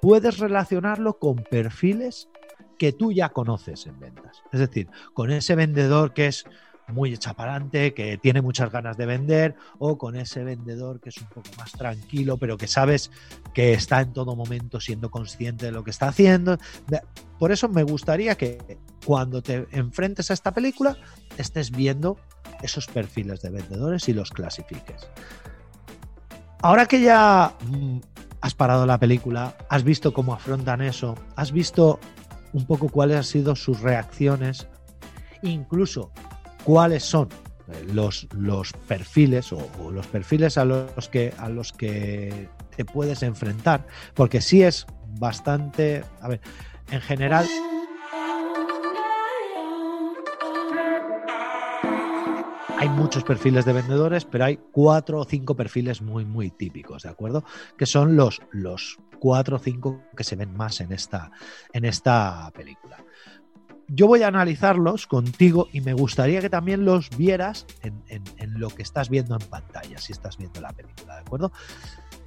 puedes 0.00 0.38
relacionarlo 0.38 1.18
con 1.18 1.36
perfiles 1.36 2.28
que 2.78 2.92
tú 2.92 3.12
ya 3.12 3.28
conoces 3.28 3.86
en 3.86 4.00
ventas. 4.00 4.42
Es 4.52 4.60
decir, 4.60 4.88
con 5.12 5.30
ese 5.30 5.54
vendedor 5.54 6.14
que 6.14 6.28
es 6.28 6.46
muy 6.90 7.16
chaparante, 7.18 7.94
que 7.94 8.18
tiene 8.18 8.42
muchas 8.42 8.70
ganas 8.70 8.96
de 8.96 9.06
vender, 9.06 9.54
o 9.78 9.98
con 9.98 10.16
ese 10.16 10.44
vendedor 10.44 11.00
que 11.00 11.10
es 11.10 11.18
un 11.18 11.28
poco 11.28 11.48
más 11.58 11.72
tranquilo, 11.72 12.36
pero 12.36 12.56
que 12.56 12.66
sabes 12.66 13.10
que 13.54 13.72
está 13.72 14.00
en 14.00 14.12
todo 14.12 14.36
momento 14.36 14.80
siendo 14.80 15.10
consciente 15.10 15.66
de 15.66 15.72
lo 15.72 15.84
que 15.84 15.90
está 15.90 16.08
haciendo. 16.08 16.58
Por 17.38 17.52
eso 17.52 17.68
me 17.68 17.82
gustaría 17.82 18.36
que 18.36 18.78
cuando 19.04 19.42
te 19.42 19.66
enfrentes 19.72 20.30
a 20.30 20.34
esta 20.34 20.52
película 20.52 20.96
estés 21.38 21.70
viendo 21.70 22.18
esos 22.62 22.86
perfiles 22.86 23.42
de 23.42 23.50
vendedores 23.50 24.08
y 24.08 24.12
los 24.12 24.30
clasifiques. 24.30 25.08
Ahora 26.62 26.86
que 26.86 27.00
ya 27.00 27.54
mm, 27.66 27.98
has 28.40 28.54
parado 28.54 28.86
la 28.86 28.98
película, 28.98 29.56
has 29.68 29.82
visto 29.82 30.12
cómo 30.12 30.34
afrontan 30.34 30.82
eso, 30.82 31.14
has 31.36 31.52
visto 31.52 31.98
un 32.52 32.66
poco 32.66 32.88
cuáles 32.88 33.16
han 33.16 33.24
sido 33.24 33.56
sus 33.56 33.80
reacciones, 33.80 34.66
incluso 35.42 36.10
cuáles 36.64 37.04
son 37.04 37.28
eh, 37.68 37.86
los, 37.92 38.26
los 38.34 38.72
perfiles 38.72 39.52
o, 39.52 39.90
los 39.90 40.06
perfiles 40.06 40.58
a 40.58 40.64
los, 40.64 41.08
que, 41.08 41.32
a 41.38 41.48
los 41.48 41.72
que 41.72 42.48
te 42.76 42.84
puedes 42.84 43.22
enfrentar, 43.22 43.86
porque 44.14 44.40
sí 44.40 44.62
es 44.62 44.86
bastante, 45.18 46.04
a 46.20 46.28
ver, 46.28 46.40
en 46.90 47.00
general... 47.00 47.46
Hay 52.78 52.88
muchos 52.88 53.24
perfiles 53.24 53.66
de 53.66 53.74
vendedores, 53.74 54.24
pero 54.24 54.46
hay 54.46 54.58
cuatro 54.72 55.18
o 55.18 55.26
cinco 55.26 55.54
perfiles 55.54 56.00
muy, 56.00 56.24
muy 56.24 56.50
típicos, 56.50 57.02
¿de 57.02 57.10
acuerdo? 57.10 57.44
Que 57.76 57.84
son 57.84 58.16
los, 58.16 58.40
los 58.52 58.98
cuatro 59.18 59.56
o 59.56 59.58
cinco 59.58 60.02
que 60.16 60.24
se 60.24 60.34
ven 60.34 60.56
más 60.56 60.80
en 60.80 60.90
esta, 60.92 61.30
en 61.74 61.84
esta 61.84 62.50
película 62.54 63.04
yo 63.92 64.06
voy 64.06 64.22
a 64.22 64.28
analizarlos 64.28 65.06
contigo 65.06 65.68
y 65.72 65.80
me 65.80 65.94
gustaría 65.94 66.40
que 66.40 66.48
también 66.48 66.84
los 66.84 67.10
vieras 67.16 67.66
en, 67.82 68.00
lo 68.58 68.70
que 68.70 68.82
estás 68.82 69.08
viendo 69.08 69.34
en 69.34 69.46
pantalla, 69.46 69.98
si 69.98 70.12
estás 70.12 70.36
viendo 70.36 70.60
la 70.60 70.72
película, 70.72 71.14
¿de 71.14 71.20
acuerdo? 71.20 71.52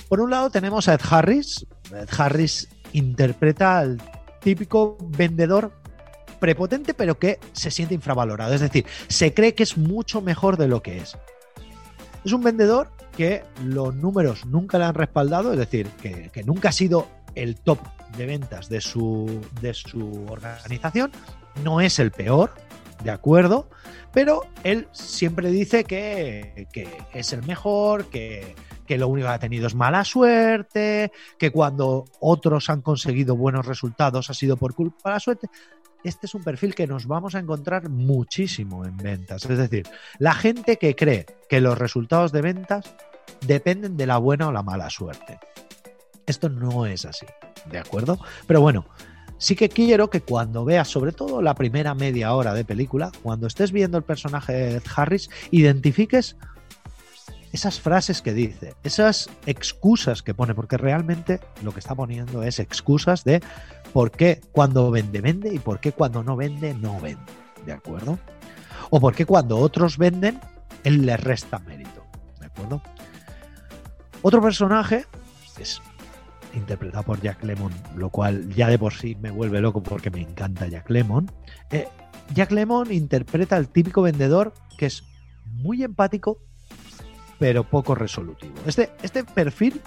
Por 0.09 0.19
un 0.19 0.29
lado 0.29 0.49
tenemos 0.49 0.87
a 0.87 0.95
Ed 0.95 1.01
Harris. 1.09 1.65
Ed 1.91 2.09
Harris 2.17 2.67
interpreta 2.91 3.79
al 3.79 4.01
típico 4.41 4.97
vendedor 4.99 5.71
prepotente 6.39 6.93
pero 6.93 7.17
que 7.17 7.39
se 7.53 7.71
siente 7.71 7.93
infravalorado, 7.93 8.53
es 8.53 8.61
decir, 8.61 8.85
se 9.07 9.33
cree 9.33 9.55
que 9.55 9.63
es 9.63 9.77
mucho 9.77 10.21
mejor 10.21 10.57
de 10.57 10.67
lo 10.67 10.81
que 10.83 10.97
es. 10.97 11.17
Es 12.25 12.33
un 12.33 12.43
vendedor 12.43 12.91
que 13.15 13.43
los 13.63 13.95
números 13.95 14.45
nunca 14.45 14.77
le 14.77 14.85
han 14.85 14.95
respaldado, 14.95 15.53
es 15.53 15.59
decir, 15.59 15.87
que, 16.01 16.29
que 16.33 16.43
nunca 16.43 16.69
ha 16.69 16.73
sido 16.73 17.07
el 17.35 17.55
top 17.55 17.79
de 18.17 18.25
ventas 18.25 18.69
de 18.69 18.81
su, 18.81 19.41
de 19.61 19.73
su 19.73 20.25
organización, 20.29 21.11
no 21.63 21.81
es 21.81 21.99
el 21.99 22.11
peor, 22.11 22.53
¿de 23.03 23.11
acuerdo? 23.11 23.69
Pero 24.13 24.43
él 24.63 24.87
siempre 24.91 25.49
dice 25.49 25.83
que, 25.83 26.67
que 26.71 26.87
es 27.13 27.33
el 27.33 27.43
mejor, 27.43 28.05
que, 28.05 28.55
que, 28.85 28.97
lo 28.97 29.07
único 29.07 29.27
que 29.27 29.33
ha 29.33 29.39
tenido 29.39 29.65
es 29.65 29.73
mala 29.73 30.05
suerte, 30.05 31.11
que 31.39 31.51
cuando 31.51 32.05
otros 32.19 32.69
han 32.69 32.81
conseguido 32.81 33.35
buenos 33.35 33.65
resultados 33.65 34.29
ha 34.29 34.33
sido 34.35 34.55
por 34.55 34.75
culpa 34.75 35.09
de 35.09 35.13
la 35.15 35.19
suerte. 35.19 35.49
Este 36.03 36.27
es 36.27 36.35
un 36.35 36.43
perfil 36.43 36.75
que 36.75 36.85
nos 36.85 37.07
vamos 37.07 37.33
a 37.33 37.39
encontrar 37.39 37.89
muchísimo 37.89 38.85
en 38.85 38.97
ventas. 38.97 39.45
Es 39.45 39.57
decir, 39.57 39.87
la 40.19 40.33
gente 40.33 40.77
que 40.77 40.95
cree 40.95 41.25
que 41.49 41.61
los 41.61 41.77
resultados 41.77 42.31
de 42.31 42.41
ventas 42.41 42.93
dependen 43.47 43.97
de 43.97 44.05
la 44.05 44.17
buena 44.17 44.49
o 44.49 44.51
la 44.51 44.63
mala 44.63 44.89
suerte. 44.89 45.39
Esto 46.25 46.49
no 46.49 46.85
es 46.85 47.05
así, 47.05 47.25
¿de 47.69 47.79
acuerdo? 47.79 48.19
Pero 48.47 48.61
bueno, 48.61 48.85
sí 49.43 49.57
que 49.57 49.67
quiero 49.67 50.09
que 50.09 50.21
cuando 50.21 50.63
veas, 50.63 50.87
sobre 50.87 51.11
todo 51.11 51.41
la 51.41 51.53
primera 51.53 51.93
media 51.93 52.33
hora 52.33 52.53
de 52.53 52.63
película, 52.63 53.11
cuando 53.21 53.45
estés 53.45 53.73
viendo 53.73 53.97
el 53.97 54.03
personaje 54.05 54.53
de 54.53 54.81
Harris, 54.95 55.29
identifiques 55.51 56.37
esas 57.51 57.81
frases 57.81 58.21
que 58.21 58.33
dice, 58.33 58.73
esas 58.83 59.29
excusas 59.45 60.23
que 60.23 60.33
pone, 60.33 60.55
porque 60.55 60.77
realmente 60.77 61.41
lo 61.61 61.73
que 61.73 61.81
está 61.81 61.93
poniendo 61.93 62.41
es 62.41 62.57
excusas 62.59 63.25
de 63.25 63.41
por 63.91 64.11
qué 64.11 64.39
cuando 64.53 64.89
vende, 64.91 65.19
vende 65.19 65.53
y 65.53 65.59
por 65.59 65.81
qué 65.81 65.91
cuando 65.91 66.23
no 66.23 66.37
vende, 66.37 66.73
no 66.73 67.01
vende. 67.01 67.21
¿De 67.65 67.73
acuerdo? 67.73 68.19
O 68.91 69.01
por 69.01 69.13
qué 69.13 69.25
cuando 69.25 69.57
otros 69.57 69.97
venden, 69.97 70.39
él 70.85 71.05
le 71.05 71.17
resta 71.17 71.59
mérito. 71.59 72.05
¿De 72.39 72.45
acuerdo? 72.45 72.81
Otro 74.21 74.41
personaje 74.41 75.05
es 75.59 75.81
interpretado 76.53 77.03
por 77.03 77.21
Jack 77.21 77.43
Lemon, 77.43 77.71
lo 77.95 78.09
cual 78.09 78.49
ya 78.49 78.67
de 78.67 78.79
por 78.79 78.93
sí 78.93 79.15
me 79.15 79.31
vuelve 79.31 79.61
loco 79.61 79.81
porque 79.81 80.09
me 80.09 80.21
encanta 80.21 80.67
Jack 80.67 80.89
Lemon. 80.89 81.31
Eh, 81.71 81.87
Jack 82.33 82.51
Lemon 82.51 82.91
interpreta 82.91 83.55
al 83.55 83.69
típico 83.69 84.01
vendedor 84.01 84.53
que 84.77 84.87
es 84.87 85.03
muy 85.45 85.83
empático, 85.83 86.39
pero 87.39 87.63
poco 87.63 87.95
resolutivo. 87.95 88.53
Este, 88.65 88.91
este 89.01 89.23
perfil 89.23 89.81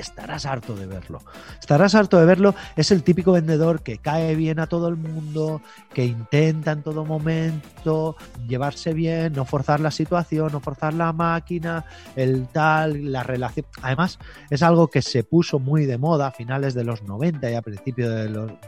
estarás 0.00 0.46
harto 0.46 0.74
de 0.74 0.86
verlo. 0.86 1.20
Estarás 1.60 1.94
harto 1.94 2.18
de 2.18 2.26
verlo. 2.26 2.54
Es 2.76 2.90
el 2.90 3.02
típico 3.02 3.32
vendedor 3.32 3.82
que 3.82 3.98
cae 3.98 4.34
bien 4.34 4.60
a 4.60 4.66
todo 4.66 4.88
el 4.88 4.96
mundo, 4.96 5.60
que 5.92 6.04
intenta 6.04 6.72
en 6.72 6.82
todo 6.82 7.04
momento 7.04 8.16
llevarse 8.46 8.92
bien, 8.92 9.32
no 9.32 9.44
forzar 9.44 9.80
la 9.80 9.90
situación, 9.90 10.52
no 10.52 10.60
forzar 10.60 10.94
la 10.94 11.12
máquina, 11.12 11.84
el 12.16 12.48
tal, 12.48 13.12
la 13.12 13.22
relación. 13.22 13.66
Además, 13.82 14.18
es 14.50 14.62
algo 14.62 14.88
que 14.88 15.02
se 15.02 15.24
puso 15.24 15.58
muy 15.58 15.86
de 15.86 15.98
moda 15.98 16.28
a 16.28 16.32
finales 16.32 16.74
de 16.74 16.84
los 16.84 17.02
90 17.02 17.50
y 17.50 17.54
a 17.54 17.62
principios 17.62 18.14
del, 18.14 18.58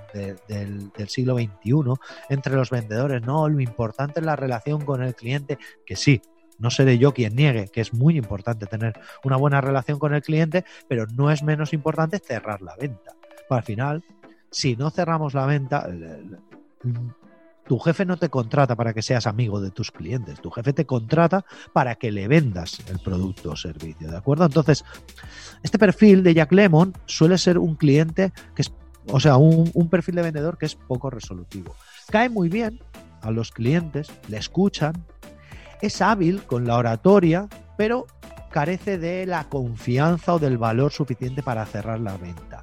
del 0.49 1.09
siglo 1.09 1.37
XXI 1.37 1.95
entre 2.29 2.55
los 2.55 2.71
vendedores. 2.71 3.23
No, 3.23 3.49
lo 3.49 3.61
importante 3.61 4.21
es 4.21 4.27
la 4.27 4.37
relación 4.37 4.85
con 4.85 5.03
el 5.03 5.15
cliente, 5.15 5.59
que 5.87 5.97
sí, 5.97 6.21
no 6.61 6.71
seré 6.71 6.99
yo 6.99 7.13
quien 7.13 7.35
niegue 7.35 7.69
que 7.69 7.81
es 7.81 7.93
muy 7.93 8.17
importante 8.17 8.67
tener 8.67 8.99
una 9.25 9.37
buena 9.37 9.61
relación 9.61 9.99
con 9.99 10.15
el 10.15 10.23
cliente, 10.23 10.65
pero 10.89 11.07
no 11.07 11.31
es 11.31 11.43
menos 11.43 11.73
importante 11.73 12.19
cerrar 12.19 12.63
la 12.63 12.77
venta. 12.77 13.13
Al 13.49 13.63
final, 13.65 14.05
si 14.51 14.77
no 14.77 14.91
cerramos 14.91 15.35
la 15.35 15.47
venta, 15.47 15.89
tu 17.67 17.79
jefe 17.79 18.05
no 18.05 18.17
te 18.17 18.29
contrata 18.29 18.77
para 18.77 18.93
que 18.93 19.03
seas 19.03 19.27
amigo 19.27 19.61
de 19.61 19.71
tus 19.71 19.91
clientes, 19.91 20.41
tu 20.41 20.51
jefe 20.51 20.73
te 20.73 20.87
contrata 20.87 21.45
para 21.73 21.95
que 21.97 22.11
le 22.11 22.29
vendas 22.29 22.81
el 22.89 22.99
producto 22.99 23.53
o 23.53 23.57
servicio, 23.57 24.11
¿de 24.11 24.17
acuerdo? 24.17 24.45
Entonces, 24.45 24.85
este 25.63 25.79
perfil 25.79 26.23
de 26.23 26.35
Jack 26.35 26.53
Lemon 26.53 26.93
suele 27.07 27.39
ser 27.39 27.59
un 27.59 27.77
cliente 27.77 28.33
que 28.55 28.63
es, 28.63 28.73
o 29.07 29.21
sea, 29.21 29.37
un 29.37 29.89
perfil 29.89 30.17
de 30.17 30.23
vendedor 30.23 30.59
que 30.59 30.67
es 30.67 30.75
poco 30.75 31.11
resolutivo. 31.11 31.75
Cae 32.11 32.29
muy 32.29 32.49
bien 32.49 32.81
a 33.23 33.31
los 33.31 33.53
clientes, 33.53 34.11
le 34.29 34.37
escuchan, 34.37 35.05
es 35.81 36.03
hábil 36.03 36.43
con 36.43 36.67
la 36.67 36.77
oratoria, 36.77 37.49
pero 37.77 38.07
carece 38.51 38.99
de 38.99 39.27
la 39.27 39.45
confianza 39.45 40.35
o 40.35 40.39
del 40.39 40.59
valor 40.59 40.93
suficiente 40.93 41.43
para 41.43 41.65
cerrar 41.67 42.01
la 42.01 42.17
venta. 42.17 42.63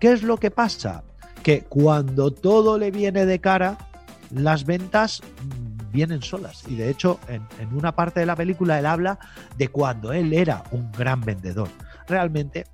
¿Qué 0.00 0.12
es 0.12 0.22
lo 0.22 0.36
que 0.36 0.50
pasa? 0.50 1.02
Que 1.42 1.62
cuando 1.62 2.30
todo 2.30 2.78
le 2.78 2.90
viene 2.90 3.26
de 3.26 3.40
cara, 3.40 3.76
las 4.30 4.64
ventas 4.64 5.20
vienen 5.92 6.22
solas. 6.22 6.64
Y 6.68 6.76
de 6.76 6.90
hecho, 6.90 7.18
en, 7.28 7.42
una 7.74 7.94
parte 7.94 8.20
de 8.20 8.26
la 8.26 8.36
película 8.36 8.78
él 8.78 8.86
habla 8.86 9.18
de 9.56 9.68
cuando 9.68 10.12
él 10.12 10.32
era 10.32 10.62
un 10.70 10.90
gran 10.92 11.20
vendedor. 11.20 11.68
Realmente, 12.06 12.64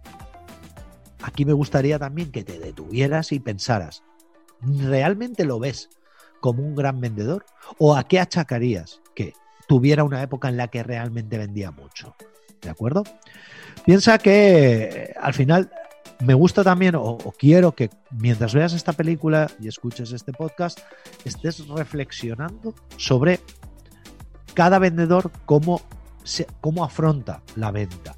aquí 1.23 1.45
me 1.45 1.53
gustaría 1.53 1.99
también 1.99 2.31
que 2.31 2.45
te 2.45 2.59
detuvieras 2.59 3.33
y 3.33 3.41
pensaras, 3.41 4.03
¿realmente 4.61 5.45
lo 5.45 5.59
ves 5.59 5.89
como 6.45 6.63
un 6.63 6.75
gran 6.75 7.01
vendedor? 7.01 7.47
¿O 7.79 7.97
a 7.97 8.05
qué 8.05 8.21
achacarías 8.21 9.01
que 9.15 9.33
tuviera 9.67 10.05
una 10.05 10.23
época 10.23 10.51
en 10.51 10.59
la 10.59 10.69
que 10.69 10.83
realmente 10.83 11.39
vendía 11.39 11.71
mucho? 11.71 12.15
¿de 12.61 12.69
acuerdo? 12.69 13.05
Piensa 13.87 14.19
que 14.19 15.15
al 15.19 15.33
final 15.33 15.71
me 16.21 16.35
gusta 16.35 16.63
también, 16.63 16.97
o, 16.97 17.17
quiero 17.39 17.73
que 17.75 17.89
mientras 18.11 18.53
veas 18.53 18.75
esta 18.75 18.93
película 18.93 19.51
y 19.59 19.69
escuches 19.69 20.13
este 20.13 20.33
podcast, 20.33 20.81
estés 21.25 21.67
reflexionando 21.67 22.75
sobre 22.99 23.41
cada 24.53 24.79
vendedor 24.79 25.31
cómo, 25.47 25.81
cómo 26.61 26.85
afronta 26.85 27.43
la 27.57 27.71
venta. 27.71 28.17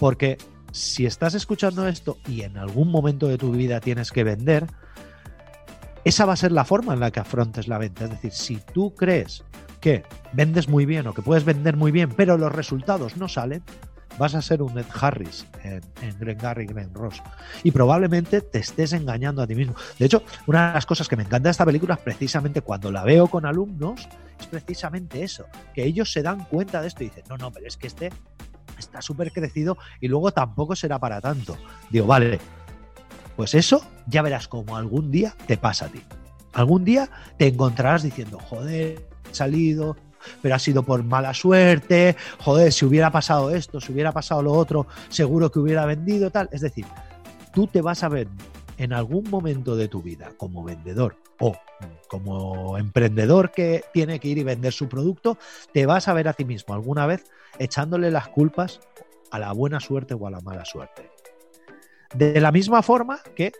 Porque 0.00 0.36
si 0.72 1.06
estás 1.06 1.34
escuchando 1.34 1.86
esto 1.86 2.18
y 2.26 2.42
en 2.42 2.58
algún 2.58 2.90
momento 2.90 3.28
de 3.28 3.38
tu 3.38 3.52
vida 3.52 3.80
tienes 3.80 4.10
que 4.10 4.24
vender, 4.24 4.66
esa 6.08 6.24
va 6.24 6.32
a 6.32 6.36
ser 6.36 6.52
la 6.52 6.64
forma 6.64 6.94
en 6.94 7.00
la 7.00 7.10
que 7.10 7.20
afrontes 7.20 7.68
la 7.68 7.78
venta. 7.78 8.04
Es 8.04 8.10
decir, 8.10 8.32
si 8.32 8.56
tú 8.56 8.94
crees 8.94 9.44
que 9.80 10.04
vendes 10.32 10.68
muy 10.68 10.86
bien 10.86 11.06
o 11.06 11.14
que 11.14 11.22
puedes 11.22 11.44
vender 11.44 11.76
muy 11.76 11.92
bien, 11.92 12.10
pero 12.10 12.38
los 12.38 12.50
resultados 12.50 13.16
no 13.16 13.28
salen, 13.28 13.62
vas 14.18 14.34
a 14.34 14.42
ser 14.42 14.62
un 14.62 14.76
Ed 14.78 14.86
Harris 15.00 15.46
en, 15.62 15.82
en 16.02 16.18
Glengarry 16.18 16.66
Glen 16.66 16.92
Ross. 16.94 17.22
Y 17.62 17.70
probablemente 17.70 18.40
te 18.40 18.58
estés 18.58 18.92
engañando 18.94 19.42
a 19.42 19.46
ti 19.46 19.54
mismo. 19.54 19.74
De 19.98 20.06
hecho, 20.06 20.22
una 20.46 20.68
de 20.68 20.74
las 20.74 20.86
cosas 20.86 21.08
que 21.08 21.16
me 21.16 21.22
encanta 21.24 21.48
de 21.48 21.52
esta 21.52 21.66
película 21.66 21.94
es 21.94 22.00
precisamente 22.00 22.62
cuando 22.62 22.90
la 22.90 23.04
veo 23.04 23.28
con 23.28 23.46
alumnos, 23.46 24.08
es 24.40 24.46
precisamente 24.46 25.22
eso, 25.22 25.44
que 25.74 25.84
ellos 25.84 26.10
se 26.10 26.22
dan 26.22 26.44
cuenta 26.44 26.80
de 26.80 26.88
esto 26.88 27.04
y 27.04 27.08
dicen, 27.08 27.24
no, 27.28 27.36
no, 27.36 27.52
pero 27.52 27.66
es 27.66 27.76
que 27.76 27.86
este 27.86 28.10
está 28.78 29.02
súper 29.02 29.32
crecido 29.32 29.76
y 30.00 30.08
luego 30.08 30.32
tampoco 30.32 30.74
será 30.74 30.98
para 30.98 31.20
tanto. 31.20 31.56
Digo, 31.90 32.06
vale, 32.06 32.40
pues 33.38 33.54
eso 33.54 33.84
ya 34.08 34.20
verás 34.22 34.48
como 34.48 34.76
algún 34.76 35.12
día 35.12 35.32
te 35.46 35.56
pasa 35.56 35.84
a 35.84 35.88
ti. 35.90 36.02
Algún 36.54 36.84
día 36.84 37.08
te 37.36 37.46
encontrarás 37.46 38.02
diciendo, 38.02 38.36
joder, 38.40 39.06
he 39.30 39.32
salido, 39.34 39.96
pero 40.42 40.56
ha 40.56 40.58
sido 40.58 40.82
por 40.82 41.04
mala 41.04 41.32
suerte, 41.34 42.16
joder, 42.40 42.72
si 42.72 42.84
hubiera 42.84 43.12
pasado 43.12 43.52
esto, 43.52 43.80
si 43.80 43.92
hubiera 43.92 44.10
pasado 44.10 44.42
lo 44.42 44.54
otro, 44.54 44.88
seguro 45.08 45.52
que 45.52 45.60
hubiera 45.60 45.86
vendido 45.86 46.32
tal. 46.32 46.48
Es 46.50 46.62
decir, 46.62 46.84
tú 47.54 47.68
te 47.68 47.80
vas 47.80 48.02
a 48.02 48.08
ver 48.08 48.26
en 48.76 48.92
algún 48.92 49.30
momento 49.30 49.76
de 49.76 49.86
tu 49.86 50.02
vida 50.02 50.32
como 50.36 50.64
vendedor 50.64 51.14
o 51.38 51.54
como 52.08 52.76
emprendedor 52.76 53.52
que 53.52 53.84
tiene 53.92 54.18
que 54.18 54.26
ir 54.26 54.38
y 54.38 54.42
vender 54.42 54.72
su 54.72 54.88
producto, 54.88 55.38
te 55.72 55.86
vas 55.86 56.08
a 56.08 56.12
ver 56.12 56.26
a 56.26 56.32
ti 56.32 56.44
mismo 56.44 56.74
alguna 56.74 57.06
vez 57.06 57.22
echándole 57.60 58.10
las 58.10 58.26
culpas 58.26 58.80
a 59.30 59.38
la 59.38 59.52
buena 59.52 59.78
suerte 59.78 60.14
o 60.14 60.26
a 60.26 60.30
la 60.32 60.40
mala 60.40 60.64
suerte. 60.64 61.17
De 62.14 62.40
la 62.40 62.52
misma 62.52 62.82
forma 62.82 63.20
que 63.36 63.52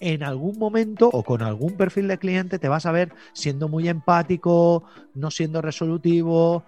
en 0.00 0.22
algún 0.22 0.58
momento 0.58 1.08
o 1.12 1.22
con 1.22 1.42
algún 1.42 1.76
perfil 1.76 2.08
de 2.08 2.18
cliente 2.18 2.58
te 2.58 2.68
vas 2.68 2.86
a 2.86 2.92
ver 2.92 3.12
siendo 3.32 3.68
muy 3.68 3.88
empático, 3.88 4.84
no 5.14 5.30
siendo 5.30 5.62
resolutivo, 5.62 6.64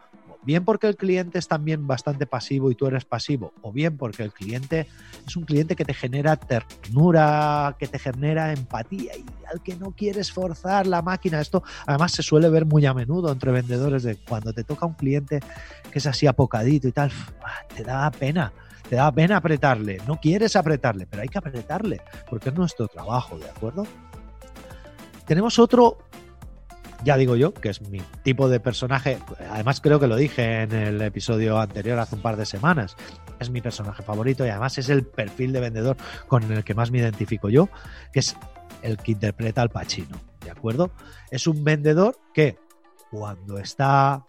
bien 0.47 0.65
porque 0.65 0.87
el 0.87 0.97
cliente 0.97 1.41
es 1.41 1.49
también 1.49 1.89
bastante 1.89 2.25
pasivo 2.25 2.71
y 2.71 2.77
tú 2.77 2.87
eres 2.87 3.05
pasivo, 3.05 3.53
o 3.63 3.73
bien 3.73 3.97
porque 3.97 4.23
el 4.23 4.33
cliente 4.33 4.87
es 5.27 5.37
un 5.37 5.45
cliente 5.45 5.75
que 5.75 5.85
te 5.85 5.93
genera 5.93 6.37
ternura, 6.37 7.75
que 7.79 7.89
te 7.89 7.99
genera 7.99 8.53
empatía 8.53 9.17
y 9.17 9.25
al 9.53 9.61
que 9.61 9.75
no 9.75 9.91
quieres 9.91 10.31
forzar 10.31 10.87
la 10.87 11.03
máquina. 11.03 11.41
Esto 11.41 11.65
además 11.85 12.13
se 12.13 12.23
suele 12.23 12.49
ver 12.49 12.65
muy 12.65 12.87
a 12.87 12.95
menudo 12.95 13.33
entre 13.33 13.51
vendedores 13.51 14.05
de 14.05 14.17
cuando 14.17 14.53
te 14.53 14.63
toca 14.63 14.87
un 14.87 14.95
cliente 14.95 15.41
que 15.91 15.99
es 15.99 16.07
así 16.07 16.29
apocadito 16.29 16.87
y 16.87 16.93
tal, 16.93 17.11
te 17.75 17.83
da 17.83 18.09
pena 18.13 18.53
te 18.89 18.97
da 18.97 19.13
pena 19.13 19.39
apretarle, 19.39 19.99
no 20.07 20.21
quieres 20.21 20.57
apretarle, 20.57 21.07
pero 21.07 21.23
hay 21.23 21.29
que 21.29 21.39
apretarle, 21.39 22.01
porque 22.29 22.51
es 22.51 22.55
nuestro 22.55 22.89
trabajo, 22.89 23.39
¿de 23.39 23.49
acuerdo? 23.49 23.87
Tenemos 25.27 25.59
otro, 25.59 25.99
ya 27.05 27.17
digo 27.17 27.37
yo, 27.37 27.53
que 27.53 27.69
es 27.69 27.81
mi 27.83 28.01
tipo 28.23 28.49
de 28.49 28.61
personaje, 28.61 29.19
además 29.51 29.81
creo 29.81 29.99
que 29.99 30.07
lo 30.07 30.17
dije 30.17 30.63
en 30.63 30.73
el 30.73 31.03
episodio 31.03 31.59
anterior 31.59 31.99
hace 31.99 32.15
un 32.15 32.23
par 32.23 32.37
de 32.37 32.47
semanas, 32.47 32.97
es 33.41 33.51
mi 33.51 33.61
personaje 33.61 34.03
favorito 34.03 34.47
y 34.47 34.51
además 34.51 34.79
es 34.79 34.89
el 34.89 35.05
perfil 35.05 35.53
de 35.53 35.61
vendedor 35.61 35.97
con 36.29 36.45
el 36.53 36.65
que 36.65 36.75
más 36.75 36.91
me 36.91 36.99
identifico 36.99 37.49
yo, 37.49 37.69
que 38.13 38.21
es 38.21 38.37
el 38.83 38.99
que 38.99 39.13
interpreta 39.13 39.63
al 39.63 39.71
Pachino, 39.71 40.21
¿de 40.45 40.51
acuerdo? 40.51 40.93
Es 41.31 41.47
un 41.47 41.65
vendedor 41.65 42.17
que 42.33 42.57
cuando 43.11 43.59
está 43.59 44.25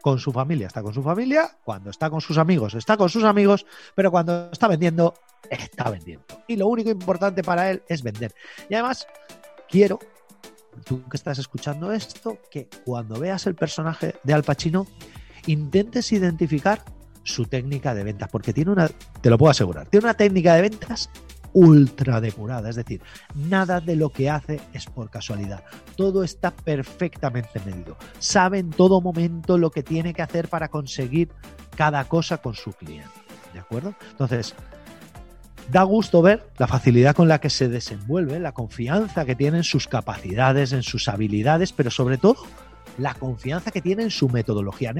con 0.00 0.18
su 0.18 0.32
familia 0.32 0.66
está 0.66 0.82
con 0.82 0.94
su 0.94 1.02
familia, 1.02 1.56
cuando 1.64 1.90
está 1.90 2.10
con 2.10 2.20
sus 2.20 2.38
amigos 2.38 2.74
está 2.74 2.96
con 2.96 3.08
sus 3.08 3.24
amigos, 3.24 3.66
pero 3.94 4.10
cuando 4.10 4.50
está 4.50 4.68
vendiendo, 4.68 5.14
está 5.50 5.90
vendiendo. 5.90 6.24
Y 6.46 6.56
lo 6.56 6.66
único 6.66 6.90
importante 6.90 7.42
para 7.42 7.70
él 7.70 7.82
es 7.88 8.02
vender. 8.02 8.34
Y 8.68 8.74
además, 8.74 9.06
quiero, 9.68 9.98
tú 10.84 11.02
que 11.08 11.16
estás 11.16 11.38
escuchando 11.38 11.92
esto, 11.92 12.38
que 12.50 12.68
cuando 12.84 13.18
veas 13.18 13.46
el 13.46 13.54
personaje 13.54 14.14
de 14.22 14.34
Al 14.34 14.44
Pacino, 14.44 14.86
intentes 15.46 16.12
identificar 16.12 16.82
su 17.22 17.44
técnica 17.44 17.94
de 17.94 18.04
ventas, 18.04 18.28
porque 18.30 18.52
tiene 18.52 18.70
una, 18.70 18.88
te 19.20 19.30
lo 19.30 19.36
puedo 19.36 19.50
asegurar, 19.50 19.86
tiene 19.88 20.06
una 20.06 20.14
técnica 20.14 20.54
de 20.54 20.62
ventas 20.62 21.10
ultra 21.52 22.20
depurada. 22.20 22.70
Es 22.70 22.76
decir, 22.76 23.00
nada 23.34 23.80
de 23.80 23.96
lo 23.96 24.10
que 24.10 24.30
hace 24.30 24.60
es 24.72 24.86
por 24.86 25.10
casualidad. 25.10 25.64
Todo 25.96 26.24
está 26.24 26.50
perfectamente 26.50 27.60
medido. 27.64 27.96
Sabe 28.18 28.58
en 28.58 28.70
todo 28.70 29.00
momento 29.00 29.58
lo 29.58 29.70
que 29.70 29.82
tiene 29.82 30.14
que 30.14 30.22
hacer 30.22 30.48
para 30.48 30.68
conseguir 30.68 31.28
cada 31.76 32.04
cosa 32.04 32.38
con 32.38 32.54
su 32.54 32.72
cliente. 32.72 33.08
¿De 33.52 33.60
acuerdo? 33.60 33.94
Entonces, 34.10 34.54
da 35.70 35.82
gusto 35.82 36.22
ver 36.22 36.50
la 36.58 36.66
facilidad 36.66 37.14
con 37.14 37.28
la 37.28 37.40
que 37.40 37.50
se 37.50 37.68
desenvuelve, 37.68 38.40
la 38.40 38.52
confianza 38.52 39.24
que 39.24 39.34
tiene 39.34 39.58
en 39.58 39.64
sus 39.64 39.86
capacidades, 39.86 40.72
en 40.72 40.82
sus 40.82 41.08
habilidades, 41.08 41.72
pero 41.72 41.90
sobre 41.90 42.18
todo 42.18 42.36
la 42.98 43.14
confianza 43.14 43.70
que 43.70 43.80
tiene 43.80 44.02
en 44.02 44.10
su 44.10 44.28
metodología. 44.28 44.92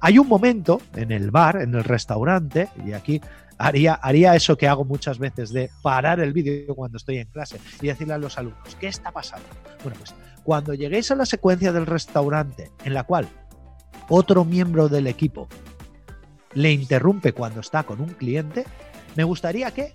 Hay 0.00 0.18
un 0.18 0.28
momento 0.28 0.80
en 0.94 1.10
el 1.10 1.30
bar, 1.30 1.56
en 1.60 1.74
el 1.74 1.84
restaurante, 1.84 2.68
y 2.86 2.92
aquí 2.92 3.20
haría, 3.58 3.94
haría 3.94 4.34
eso 4.34 4.56
que 4.56 4.68
hago 4.68 4.84
muchas 4.84 5.18
veces 5.18 5.52
de 5.52 5.70
parar 5.82 6.20
el 6.20 6.32
vídeo 6.32 6.74
cuando 6.74 6.96
estoy 6.96 7.18
en 7.18 7.28
clase 7.28 7.58
y 7.80 7.86
decirle 7.86 8.14
a 8.14 8.18
los 8.18 8.38
alumnos, 8.38 8.76
¿qué 8.80 8.88
está 8.88 9.10
pasando? 9.10 9.46
Bueno, 9.82 9.98
pues 9.98 10.14
cuando 10.42 10.74
lleguéis 10.74 11.10
a 11.10 11.14
la 11.14 11.26
secuencia 11.26 11.72
del 11.72 11.86
restaurante 11.86 12.70
en 12.84 12.94
la 12.94 13.04
cual 13.04 13.28
otro 14.08 14.44
miembro 14.44 14.88
del 14.88 15.06
equipo 15.06 15.48
le 16.54 16.72
interrumpe 16.72 17.32
cuando 17.32 17.60
está 17.60 17.82
con 17.82 18.00
un 18.00 18.10
cliente, 18.10 18.64
me 19.16 19.24
gustaría 19.24 19.70
que 19.72 19.92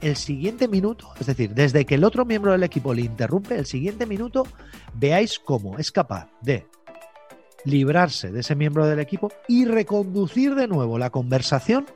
el 0.00 0.16
siguiente 0.16 0.68
minuto, 0.68 1.08
es 1.18 1.26
decir, 1.26 1.54
desde 1.54 1.84
que 1.84 1.96
el 1.96 2.04
otro 2.04 2.24
miembro 2.24 2.52
del 2.52 2.62
equipo 2.62 2.94
le 2.94 3.02
interrumpe, 3.02 3.58
el 3.58 3.66
siguiente 3.66 4.06
minuto 4.06 4.46
veáis 4.94 5.38
cómo 5.38 5.78
es 5.78 5.90
capaz 5.90 6.28
de 6.42 6.66
librarse 7.64 8.30
de 8.30 8.40
ese 8.40 8.54
miembro 8.54 8.86
del 8.86 9.00
equipo 9.00 9.32
y 9.48 9.64
reconducir 9.64 10.54
de 10.54 10.68
nuevo 10.68 10.98
la 10.98 11.10
conversación 11.10 11.86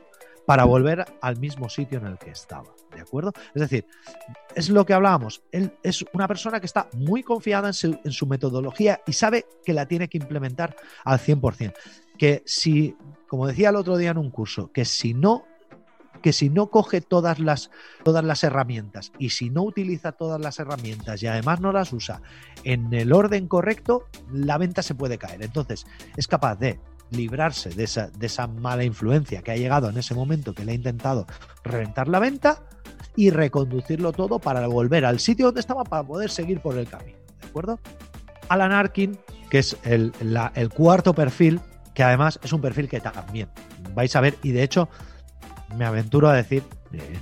para 0.45 0.65
volver 0.65 1.05
al 1.21 1.37
mismo 1.37 1.69
sitio 1.69 1.99
en 1.99 2.07
el 2.07 2.17
que 2.17 2.31
estaba. 2.31 2.73
¿De 2.93 3.01
acuerdo? 3.01 3.31
Es 3.53 3.61
decir, 3.61 3.85
es 4.55 4.69
lo 4.69 4.85
que 4.85 4.93
hablábamos. 4.93 5.43
Él 5.51 5.73
es 5.83 6.03
una 6.13 6.27
persona 6.27 6.59
que 6.59 6.65
está 6.65 6.89
muy 6.93 7.23
confiada 7.23 7.69
en 7.69 8.11
su, 8.11 8.27
metodología 8.27 9.01
y 9.07 9.13
sabe 9.13 9.45
que 9.63 9.73
la 9.73 9.85
tiene 9.85 10.09
que 10.09 10.17
implementar 10.17 10.75
al 11.05 11.19
100%. 11.19 11.73
Que 12.17 12.43
si, 12.45 12.95
como 13.27 13.47
decía 13.47 13.69
el 13.69 13.75
otro 13.75 13.97
día 13.97 14.11
en 14.11 14.17
un 14.17 14.29
curso, 14.29 14.71
que 14.71 14.85
si 14.85 15.13
no 15.13 15.45
que 16.21 16.33
si 16.33 16.49
no 16.49 16.69
coge 16.69 17.01
todas 17.01 17.39
las, 17.39 17.71
todas 18.03 18.23
las 18.23 18.43
herramientas 18.43 19.11
y 19.17 19.29
si 19.29 19.49
no 19.49 19.63
utiliza 19.63 20.11
todas 20.11 20.39
las 20.39 20.59
herramientas 20.59 21.23
y 21.23 21.27
además 21.27 21.61
no 21.61 21.71
las 21.71 21.91
usa 21.93 22.21
en 22.63 22.93
el 22.93 23.11
orden 23.11 23.47
correcto, 23.47 24.05
la 24.31 24.59
venta 24.59 24.83
se 24.83 24.93
puede 24.93 25.17
caer. 25.17 25.41
Entonces, 25.41 25.87
es 26.17 26.27
capaz 26.27 26.57
de 26.57 26.79
librarse 27.11 27.69
de 27.69 27.83
esa, 27.83 28.07
de 28.07 28.25
esa 28.25 28.47
mala 28.47 28.83
influencia 28.83 29.41
que 29.41 29.51
ha 29.51 29.55
llegado 29.55 29.89
en 29.89 29.97
ese 29.97 30.15
momento 30.15 30.53
que 30.53 30.65
le 30.65 30.71
ha 30.71 30.75
intentado 30.75 31.27
reventar 31.63 32.07
la 32.07 32.19
venta 32.19 32.63
y 33.15 33.29
reconducirlo 33.29 34.13
todo 34.13 34.39
para 34.39 34.65
volver 34.67 35.05
al 35.05 35.19
sitio 35.19 35.47
donde 35.47 35.61
estaba 35.61 35.83
para 35.83 36.03
poder 36.03 36.29
seguir 36.29 36.61
por 36.61 36.77
el 36.77 36.87
camino. 36.87 37.17
¿De 37.41 37.47
acuerdo? 37.47 37.79
Alan 38.49 38.71
Arkin, 38.71 39.17
que 39.49 39.59
es 39.59 39.77
el, 39.83 40.13
cuarto 40.73 41.13
perfil, 41.13 41.59
que 41.93 42.03
además 42.03 42.39
es 42.43 42.53
un 42.53 42.61
perfil 42.61 42.87
que 42.87 42.99
también 42.99 43.49
vais 43.93 44.15
a 44.15 44.21
ver, 44.21 44.37
y 44.43 44.51
de 44.51 44.63
hecho 44.63 44.89
me 45.77 45.85
aventuro 45.85 46.29
a 46.29 46.33
decir, 46.33 46.63
eh, 46.93 47.19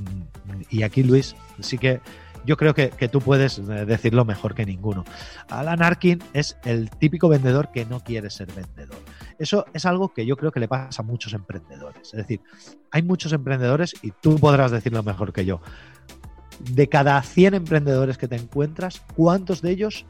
y 0.70 0.84
aquí 0.84 1.04
Luis, 1.04 1.36
sí 1.60 1.78
que 1.78 2.02
yo 2.46 2.58
creo 2.58 2.74
que, 2.74 2.90
tú 3.12 3.22
puedes 3.22 3.60
eh, 3.60 3.62
decirlo 3.86 4.26
mejor 4.26 4.56
que 4.56 4.66
ninguno. 4.66 5.04
Alan 5.50 5.84
Arkin 5.84 6.24
es 6.34 6.58
el 6.64 6.90
típico 6.90 7.30
vendedor 7.30 7.72
que 7.72 7.86
no 7.86 8.04
quiere 8.04 8.30
ser 8.30 8.48
vendedor. 8.54 8.98
Eso 9.40 9.66
es 9.74 9.86
algo 9.86 10.14
que 10.14 10.26
yo 10.26 10.36
creo 10.36 10.52
que 10.52 10.60
le 10.60 10.68
pasa 10.68 11.02
a 11.02 11.06
muchos 11.06 11.34
emprendedores. 11.34 12.14
Es 12.14 12.18
decir, 12.18 12.42
hay 12.92 13.02
muchos 13.02 13.32
emprendedores 13.34 13.96
y 14.02 14.12
tú 14.12 14.38
podrás 14.38 14.72
decirlo 14.72 15.02
mejor 15.02 15.34
que 15.34 15.46
yo. 15.46 15.62
De 16.60 16.90
cada 16.90 17.22
100 17.24 17.54
emprendedores 17.54 18.18
que 18.18 18.28
te 18.28 18.36
encuentras, 18.36 19.02
¿cuántos 19.16 19.62
de 19.62 19.72
ellos 19.72 20.06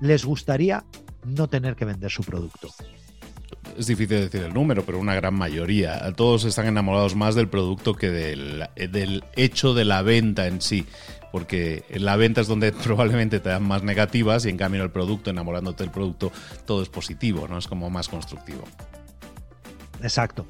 les 0.00 0.24
gustaría 0.24 0.84
no 1.24 1.48
tener 1.48 1.76
que 1.76 1.86
vender 1.86 2.10
su 2.10 2.22
producto? 2.22 2.68
es 3.78 3.86
difícil 3.86 4.20
decir 4.20 4.42
el 4.42 4.52
número, 4.52 4.84
pero 4.84 4.98
una 4.98 5.14
gran 5.14 5.34
mayoría. 5.34 6.12
Todos 6.14 6.44
están 6.44 6.66
enamorados 6.66 7.14
más 7.14 7.34
del 7.34 7.48
producto 7.48 7.94
que 7.94 8.10
del, 8.10 8.68
del, 8.76 9.24
hecho 9.36 9.74
de 9.74 9.84
la 9.84 10.02
venta 10.02 10.46
en 10.46 10.60
sí 10.60 10.86
porque 11.32 11.84
en 11.88 12.04
la 12.04 12.16
venta 12.16 12.42
es 12.42 12.46
donde 12.46 12.70
probablemente 12.84 13.40
te 13.40 13.48
dan 13.48 13.64
más 13.64 13.82
negativas 13.82 14.44
y 14.44 14.50
en 14.50 14.56
cambio 14.58 14.84
el 14.84 14.90
producto, 14.90 15.30
enamorándote 15.30 15.82
del 15.82 15.90
producto, 15.90 16.30
todo 16.66 16.82
es 16.82 16.88
positivo, 16.88 17.48
¿no? 17.48 17.58
Es 17.58 17.66
como 17.66 17.90
más 17.90 18.08
constructivo. 18.08 18.62
Exacto. 20.02 20.46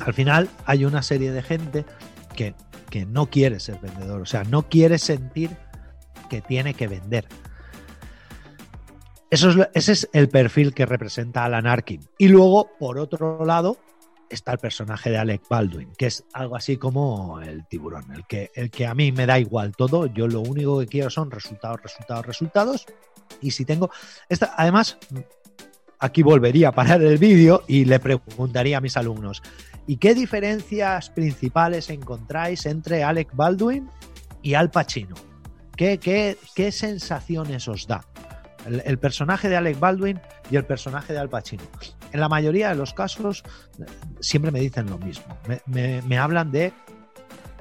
Al 0.00 0.12
final 0.12 0.50
hay 0.66 0.84
una 0.84 1.02
serie 1.02 1.32
de 1.32 1.42
gente 1.42 1.86
que, 2.34 2.54
que 2.90 3.06
no 3.06 3.30
quiere 3.30 3.60
ser 3.60 3.78
vendedor, 3.80 4.20
o 4.20 4.26
sea, 4.26 4.44
no 4.44 4.68
quiere 4.68 4.98
sentir 4.98 5.56
que 6.28 6.42
tiene 6.42 6.74
que 6.74 6.88
vender. 6.88 7.26
Eso 9.30 9.50
es, 9.50 9.68
ese 9.74 9.92
es 9.92 10.08
el 10.12 10.28
perfil 10.28 10.74
que 10.74 10.86
representa 10.86 11.44
Alan 11.44 11.66
Arkin. 11.66 12.00
Y 12.18 12.28
luego, 12.28 12.70
por 12.78 12.98
otro 12.98 13.44
lado, 13.44 13.78
está 14.30 14.52
el 14.52 14.58
personaje 14.58 15.10
de 15.10 15.18
Alec 15.18 15.42
Baldwin, 15.48 15.92
que 15.96 16.06
es 16.06 16.24
algo 16.32 16.56
así 16.56 16.76
como 16.76 17.40
el 17.40 17.66
tiburón, 17.66 18.12
el 18.12 18.26
que, 18.26 18.50
el 18.54 18.70
que 18.70 18.86
a 18.86 18.94
mí 18.94 19.12
me 19.12 19.26
da 19.26 19.38
igual 19.38 19.74
todo, 19.76 20.06
yo 20.06 20.28
lo 20.28 20.40
único 20.40 20.78
que 20.80 20.86
quiero 20.86 21.10
son 21.10 21.30
resultados, 21.30 21.82
resultados, 21.82 22.26
resultados, 22.26 22.86
y 23.40 23.50
si 23.50 23.64
tengo... 23.64 23.90
Esta, 24.28 24.54
además, 24.56 24.98
aquí 25.98 26.22
volvería 26.22 26.68
a 26.68 26.72
parar 26.72 27.02
el 27.02 27.18
vídeo 27.18 27.64
y 27.66 27.84
le 27.84 27.98
preguntaría 27.98 28.78
a 28.78 28.80
mis 28.80 28.96
alumnos, 28.96 29.42
¿y 29.86 29.96
qué 29.96 30.14
diferencias 30.14 31.10
principales 31.10 31.90
encontráis 31.90 32.66
entre 32.66 33.04
Alec 33.04 33.34
Baldwin 33.34 33.88
y 34.42 34.54
Al 34.54 34.70
Pacino? 34.70 35.14
¿Qué, 35.76 35.98
qué, 35.98 36.38
qué 36.54 36.72
sensaciones 36.72 37.68
os 37.68 37.86
da? 37.86 38.04
El, 38.64 38.82
el, 38.84 38.98
personaje 38.98 39.48
de 39.48 39.56
Alec 39.56 39.78
Baldwin 39.78 40.20
y 40.50 40.56
el 40.56 40.64
personaje 40.64 41.12
de 41.12 41.20
Al 41.20 41.28
Pacino. 41.28 41.64
En 42.16 42.20
la 42.20 42.30
mayoría 42.30 42.70
de 42.70 42.76
los 42.76 42.94
casos 42.94 43.44
siempre 44.20 44.50
me 44.50 44.58
dicen 44.58 44.88
lo 44.88 44.96
mismo. 44.96 45.36
Me, 45.66 46.00
me, 46.00 46.16
hablan 46.16 46.50
de 46.50 46.72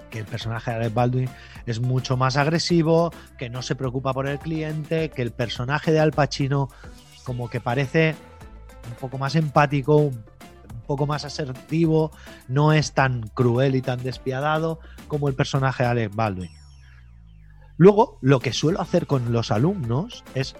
que 0.09 0.19
el 0.19 0.25
personaje 0.25 0.71
de 0.71 0.77
Alec 0.77 0.93
Baldwin 0.93 1.29
es 1.65 1.81
mucho 1.81 2.15
más 2.15 2.37
agresivo, 2.37 3.11
que 3.37 3.49
no 3.49 3.61
se 3.61 3.75
preocupa 3.75 4.13
por 4.13 4.29
el 4.29 4.39
cliente, 4.39 5.09
que 5.09 5.23
el 5.23 5.31
personaje 5.31 5.91
de 5.91 5.99
Al 5.99 6.13
Pacino 6.13 6.69
como 7.25 7.49
que 7.49 7.59
parece 7.59 8.15
un 8.87 8.95
poco 8.95 9.17
más 9.17 9.35
empático, 9.35 9.97
un, 9.97 10.23
un 10.73 10.81
poco 10.87 11.05
más 11.05 11.25
asertivo, 11.25 12.11
no 12.47 12.71
es 12.71 12.93
tan 12.93 13.27
cruel 13.27 13.75
y 13.75 13.81
tan 13.81 14.01
despiadado 14.03 14.79
como 15.09 15.27
el 15.27 15.35
personaje 15.35 15.83
de 15.83 15.89
Alec 15.89 16.15
Baldwin. 16.15 16.51
Luego, 17.75 18.19
lo 18.21 18.39
que 18.39 18.53
suelo 18.53 18.79
hacer 18.79 19.05
con 19.05 19.33
los 19.33 19.51
alumnos 19.51 20.23
es, 20.33 20.55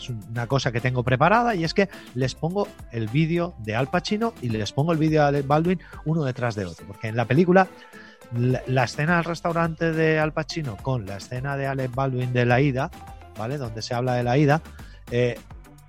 es 0.00 0.10
una 0.10 0.46
cosa 0.46 0.72
que 0.72 0.80
tengo 0.80 1.02
preparada 1.02 1.54
y 1.54 1.64
es 1.64 1.74
que 1.74 1.88
les 2.14 2.34
pongo 2.34 2.68
el 2.92 3.08
vídeo 3.08 3.54
de 3.58 3.76
Al 3.76 3.88
Pacino 3.88 4.34
y 4.42 4.48
les 4.48 4.72
pongo 4.72 4.92
el 4.92 4.98
vídeo 4.98 5.22
de 5.22 5.28
Alec 5.28 5.46
Baldwin 5.46 5.80
uno 6.04 6.24
detrás 6.24 6.54
de 6.54 6.64
otro, 6.64 6.86
porque 6.86 7.08
en 7.08 7.16
la 7.16 7.26
película 7.26 7.68
la, 8.34 8.84
escena 8.84 9.16
del 9.16 9.24
restaurante 9.24 9.92
de 9.92 10.18
Al 10.18 10.32
Pacino 10.32 10.76
con 10.76 11.06
la 11.06 11.16
escena 11.16 11.56
de 11.56 11.66
Alec 11.66 11.94
Baldwin 11.94 12.32
de 12.32 12.46
la 12.46 12.60
ida, 12.60 12.90
¿vale? 13.36 13.58
Donde 13.58 13.82
se 13.82 13.94
habla 13.94 14.14
de 14.14 14.22
la 14.22 14.38
ida, 14.38 14.62
eh, 15.10 15.38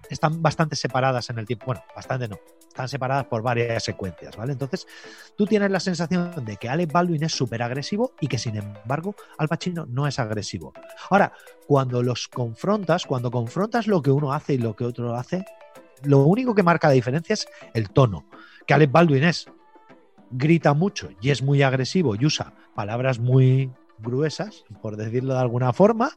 están 0.09 0.41
bastante 0.41 0.75
separadas 0.75 1.29
en 1.29 1.39
el 1.39 1.45
tiempo. 1.45 1.67
Bueno, 1.67 1.83
bastante 1.95 2.27
no. 2.27 2.39
Están 2.71 2.87
separadas 2.87 3.25
por 3.25 3.41
varias 3.41 3.83
secuencias, 3.83 4.37
¿vale? 4.37 4.53
Entonces, 4.53 4.87
tú 5.35 5.45
tienes 5.45 5.69
la 5.71 5.81
sensación 5.81 6.45
de 6.45 6.55
que 6.55 6.69
Alec 6.69 6.89
Baldwin 6.89 7.21
es 7.21 7.33
súper 7.33 7.61
agresivo 7.61 8.13
y 8.21 8.27
que, 8.27 8.37
sin 8.37 8.55
embargo, 8.55 9.13
Al 9.37 9.49
Pacino 9.49 9.85
no 9.85 10.07
es 10.07 10.19
agresivo. 10.19 10.71
Ahora, 11.09 11.33
cuando 11.67 12.01
los 12.01 12.29
confrontas, 12.29 13.05
cuando 13.05 13.29
confrontas 13.29 13.87
lo 13.87 14.01
que 14.01 14.09
uno 14.09 14.31
hace 14.31 14.53
y 14.53 14.57
lo 14.57 14.73
que 14.73 14.85
otro 14.85 15.15
hace, 15.15 15.43
lo 16.03 16.19
único 16.19 16.55
que 16.55 16.63
marca 16.63 16.87
la 16.87 16.93
diferencia 16.93 17.33
es 17.33 17.45
el 17.73 17.89
tono. 17.89 18.25
Que 18.65 18.73
Alec 18.73 18.89
Baldwin 18.89 19.25
es 19.25 19.47
grita 20.29 20.73
mucho 20.73 21.09
y 21.19 21.31
es 21.31 21.41
muy 21.41 21.63
agresivo 21.63 22.15
y 22.15 22.25
usa 22.25 22.53
palabras 22.73 23.19
muy 23.19 23.69
gruesas, 23.99 24.63
por 24.81 24.95
decirlo 24.95 25.33
de 25.33 25.41
alguna 25.41 25.73
forma, 25.73 26.11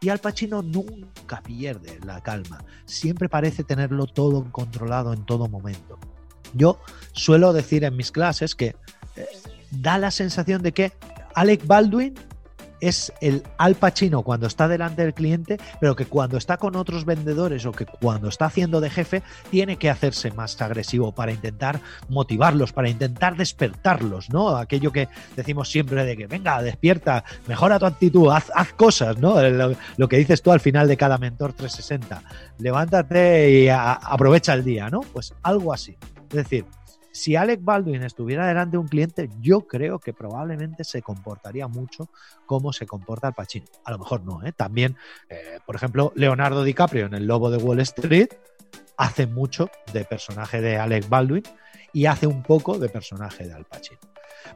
y 0.00 0.08
Al 0.10 0.18
Pacino 0.18 0.62
nunca 0.62 1.42
pierde 1.42 1.98
la 2.04 2.22
calma, 2.22 2.64
siempre 2.84 3.28
parece 3.28 3.64
tenerlo 3.64 4.06
todo 4.06 4.50
controlado 4.52 5.12
en 5.12 5.24
todo 5.24 5.48
momento. 5.48 5.98
Yo 6.54 6.80
suelo 7.12 7.52
decir 7.52 7.84
en 7.84 7.96
mis 7.96 8.10
clases 8.10 8.54
que 8.54 8.76
eh, 9.16 9.26
da 9.70 9.98
la 9.98 10.10
sensación 10.10 10.62
de 10.62 10.72
que 10.72 10.92
Alec 11.34 11.66
Baldwin 11.66 12.14
es 12.80 13.12
el 13.20 13.42
Al 13.56 13.74
Pacino 13.74 14.22
cuando 14.22 14.46
está 14.46 14.68
delante 14.68 15.02
del 15.02 15.14
cliente, 15.14 15.58
pero 15.80 15.96
que 15.96 16.06
cuando 16.06 16.36
está 16.36 16.56
con 16.56 16.76
otros 16.76 17.04
vendedores 17.04 17.66
o 17.66 17.72
que 17.72 17.86
cuando 17.86 18.28
está 18.28 18.46
haciendo 18.46 18.80
de 18.80 18.90
jefe, 18.90 19.22
tiene 19.50 19.76
que 19.76 19.90
hacerse 19.90 20.30
más 20.32 20.60
agresivo 20.60 21.12
para 21.12 21.32
intentar 21.32 21.80
motivarlos, 22.08 22.72
para 22.72 22.88
intentar 22.88 23.36
despertarlos, 23.36 24.30
¿no? 24.30 24.56
Aquello 24.56 24.92
que 24.92 25.08
decimos 25.36 25.70
siempre 25.70 26.04
de 26.04 26.16
que, 26.16 26.26
venga, 26.26 26.62
despierta, 26.62 27.24
mejora 27.46 27.78
tu 27.78 27.86
actitud, 27.86 28.30
haz, 28.30 28.72
cosas, 28.74 29.18
¿no? 29.18 29.40
Lo, 29.96 30.08
que 30.08 30.18
dices 30.18 30.42
tú 30.42 30.52
al 30.52 30.60
final 30.60 30.88
de 30.88 30.96
cada 30.96 31.18
mentor 31.18 31.52
360, 31.52 32.22
levántate 32.58 33.50
y 33.50 33.68
aprovecha 33.68 34.54
el 34.54 34.64
día, 34.64 34.88
¿no? 34.90 35.00
Pues 35.00 35.34
algo 35.42 35.72
así. 35.72 35.96
Es 36.30 36.36
decir, 36.36 36.64
si 37.18 37.34
Alec 37.34 37.60
Baldwin 37.62 38.04
estuviera 38.04 38.46
delante 38.46 38.72
de 38.72 38.78
un 38.78 38.86
cliente, 38.86 39.28
yo 39.40 39.66
creo 39.66 39.98
que 39.98 40.12
probablemente 40.12 40.84
se 40.84 41.02
comportaría 41.02 41.66
mucho 41.66 42.08
como 42.46 42.72
se 42.72 42.86
comporta 42.86 43.28
el 43.28 43.34
Pacino. 43.34 43.66
A 43.84 43.90
lo 43.90 43.98
mejor 43.98 44.24
no, 44.24 44.44
¿eh? 44.44 44.52
También, 44.52 44.96
eh, 45.28 45.58
por 45.66 45.74
ejemplo, 45.74 46.12
Leonardo 46.14 46.62
DiCaprio 46.62 47.06
en 47.06 47.14
El 47.14 47.26
Lobo 47.26 47.50
de 47.50 47.58
Wall 47.58 47.80
Street 47.80 48.28
hace 48.96 49.26
mucho 49.26 49.68
de 49.92 50.04
personaje 50.04 50.60
de 50.60 50.76
Alec 50.76 51.08
Baldwin 51.08 51.42
y 51.92 52.06
hace 52.06 52.26
un 52.26 52.42
poco 52.42 52.78
de 52.78 52.88
personaje 52.88 53.48
de 53.48 53.52
Al 53.52 53.64
Pacino. 53.64 53.98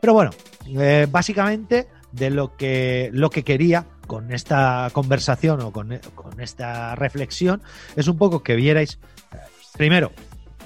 Pero 0.01 0.15
bueno, 0.15 0.31
eh, 0.67 1.09
básicamente 1.11 1.89
de 2.13 2.31
lo 2.31 2.57
que, 2.57 3.11
lo 3.13 3.31
que 3.31 3.43
quería 3.43 3.87
con 4.07 4.33
esta 4.33 4.89
conversación 4.93 5.61
o 5.63 5.73
con, 5.73 5.99
con 6.15 6.41
esta 6.41 6.95
reflexión 6.95 7.61
es 7.97 8.07
un 8.07 8.19
poco 8.19 8.43
que 8.43 8.55
vierais, 8.55 9.01
eh, 9.33 9.37
primero, 9.77 10.13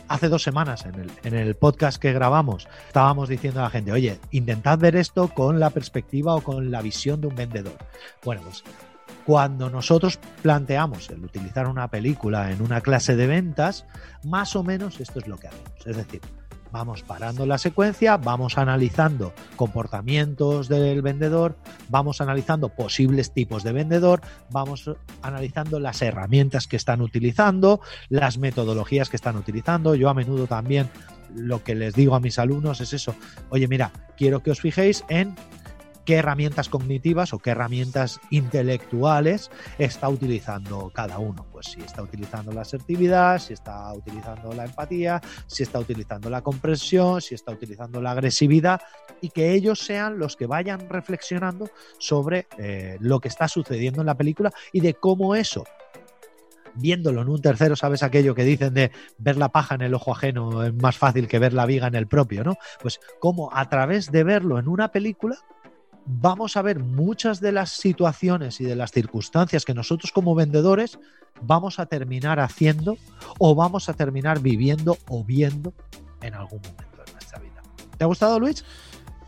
hace 0.09 0.29
dos 0.29 0.43
semanas 0.43 0.87
en 0.87 0.95
el, 0.95 1.11
en 1.25 1.35
el, 1.35 1.55
podcast 1.55 2.01
que 2.01 2.13
grabamos 2.13 2.69
estábamos 2.87 3.29
diciendo 3.29 3.61
a 3.61 3.65
la 3.65 3.71
gente, 3.71 3.93
oye, 3.93 4.19
intentad 4.31 4.79
ver 4.79 4.97
esto 4.97 5.29
con 5.29 5.61
la 5.61 5.71
perspectiva 5.71 6.35
o 6.35 6.41
con 6.41 6.71
la 6.71 6.83
visión 6.83 7.21
de 7.21 7.27
un 7.29 7.35
vendedor. 7.35 7.77
Bueno, 8.25 8.43
pues 8.43 8.65
cuando 9.25 9.69
nosotros 9.71 10.21
planteamos 10.41 11.11
el 11.11 11.25
utilizar 11.25 11.67
una 11.67 11.89
película 11.89 12.53
en 12.53 12.63
una 12.63 12.81
clase 12.81 13.17
de 13.17 13.27
ventas, 13.27 13.85
más 14.23 14.55
o 14.55 14.63
menos 14.63 15.01
esto 15.01 15.19
es 15.19 15.27
lo 15.27 15.37
que 15.37 15.49
hacemos. 15.49 15.87
Es 15.87 15.97
decir, 15.97 16.21
vamos 16.77 17.03
parando 17.03 17.47
la 17.47 17.57
secuencia, 17.57 18.19
vamos 18.19 18.59
analizando 18.59 19.33
comportamientos 19.57 20.69
del 20.69 21.01
vendedor, 21.01 21.57
vamos 21.89 22.21
analizando 22.21 22.69
posibles 22.69 23.33
tipos 23.33 23.63
de 23.63 23.73
vendedor, 23.73 24.21
vamos 24.51 24.91
analizando 25.23 25.81
las 25.81 26.03
herramientas 26.03 26.67
que 26.67 26.77
están 26.77 27.01
utilizando, 27.01 27.81
las 28.11 28.37
metodologías 28.37 29.09
que 29.09 29.17
están 29.17 29.37
utilizando. 29.37 29.95
Yo 29.95 30.11
a 30.11 30.15
menudo 30.15 30.47
también 30.47 30.91
lo 31.35 31.65
que 31.65 31.75
les 31.75 31.95
digo 31.95 32.15
a 32.15 32.21
mis 32.21 32.39
alumnos 32.39 32.83
es 32.83 32.93
eso, 32.93 33.15
oye 33.49 33.67
mira, 33.69 33.91
quiero 34.19 34.43
que 34.43 34.51
os 34.51 34.61
fijéis 34.61 35.03
en 35.09 35.35
qué 36.07 36.15
herramientas 36.15 36.71
cognitivas 36.71 37.35
o 37.35 37.39
qué 37.39 37.51
herramientas 37.51 38.21
intelectuales 38.31 39.51
está 39.77 40.09
utilizando 40.09 40.91
cada 40.95 41.19
uno. 41.19 41.45
Pues 41.53 41.67
si 41.67 41.81
está 41.81 42.01
utilizando 42.01 42.53
la 42.53 42.63
asertividad, 42.63 43.39
si 43.39 43.53
está 43.53 43.93
utilizando 43.93 44.53
la 44.55 44.65
empatía, 44.65 45.21
si 45.47 45.65
está 45.65 45.81
utilizando 45.81 46.31
la 46.31 46.43
comprensión, 46.43 47.21
si 47.21 47.35
está 47.35 47.53
utilizando 47.53 48.01
la 48.01 48.13
agresividad 48.13 48.81
y 49.21 49.31
que 49.31 49.53
ellos 49.53 49.81
sean 49.81 50.19
los 50.19 50.37
que 50.37 50.47
vayan 50.47 50.89
reflexionando 50.89 51.69
sobre 51.99 52.47
eh, 52.57 52.97
lo 53.01 53.19
que 53.21 53.29
está 53.29 53.49
sucediendo 53.49 54.01
en 54.01 54.07
la 54.07 54.17
película 54.17 54.53
y 54.73 54.81
de 54.81 54.95
cómo 54.95 55.35
eso 55.35 55.65
viéndolo 56.77 57.23
en 57.23 57.29
un 57.29 57.41
tercero, 57.41 57.75
sabes 57.75 58.03
aquello 58.03 58.35
que 58.35 58.45
dicen 58.45 58.75
de 58.75 58.93
ver 59.19 59.37
la 59.37 59.49
paja 59.49 59.75
en 59.75 59.83
el 59.83 59.95
ojo 59.95 60.13
ajeno 60.13 60.63
es 60.63 60.75
más 60.75 60.97
fácil 60.97 61.27
que 61.27 61.39
ver 61.39 61.53
la 61.53 61.67
viga 61.67 61.87
en 61.87 61.95
el 61.95 62.07
propio, 62.07 62.45
¿no? 62.45 62.57
Pues 62.83 63.01
como 63.19 63.51
a 63.53 63.69
través 63.69 64.13
de 64.13 64.25
verlo 64.25 64.59
en 64.59 64.69
una 64.69 64.93
película 64.93 65.39
vamos 66.07 66.57
a 66.57 66.63
ver 66.63 66.79
muchas 66.79 67.41
de 67.41 67.53
las 67.53 67.71
situaciones 67.71 68.61
y 68.61 68.65
de 68.65 68.77
las 68.77 68.93
circunstancias 68.93 69.65
que 69.65 69.75
nosotros 69.75 70.13
como 70.13 70.35
vendedores 70.35 70.99
vamos 71.43 71.79
a 71.79 71.87
terminar 71.87 72.41
haciendo 72.41 72.97
o 73.39 73.55
vamos 73.55 73.89
a 73.89 73.95
terminar 73.95 74.41
viviendo 74.41 74.97
o 75.09 75.25
viendo 75.25 75.75
en 76.23 76.35
algún 76.35 76.61
momento 76.61 77.03
de 77.05 77.13
nuestra 77.13 77.39
vida. 77.41 77.63
¿Te 77.99 78.05
ha 78.05 78.07
gustado, 78.07 78.39
Luis? 78.41 78.65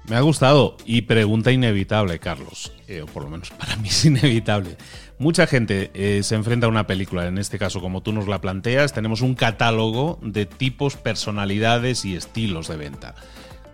Me 0.08 0.16
ha 0.16 0.20
gustado 0.20 0.78
y 0.86 1.02
pregunta 1.02 1.52
inevitable, 1.52 2.18
Carlos, 2.18 2.72
eh, 2.86 3.02
o 3.02 3.06
por 3.06 3.24
lo 3.24 3.30
menos 3.30 3.50
para 3.58 3.76
mí 3.76 3.88
es 3.88 4.04
inevitable. 4.04 4.76
Mucha 5.18 5.46
gente 5.46 5.90
eh, 5.94 6.22
se 6.22 6.36
enfrenta 6.36 6.66
a 6.66 6.70
una 6.70 6.86
película, 6.86 7.26
en 7.26 7.38
este 7.38 7.58
caso 7.58 7.80
como 7.80 8.02
tú 8.02 8.12
nos 8.12 8.28
la 8.28 8.40
planteas, 8.40 8.92
tenemos 8.92 9.20
un 9.20 9.34
catálogo 9.34 10.18
de 10.22 10.46
tipos, 10.46 10.96
personalidades 10.96 12.04
y 12.04 12.14
estilos 12.14 12.68
de 12.68 12.76
venta 12.76 13.16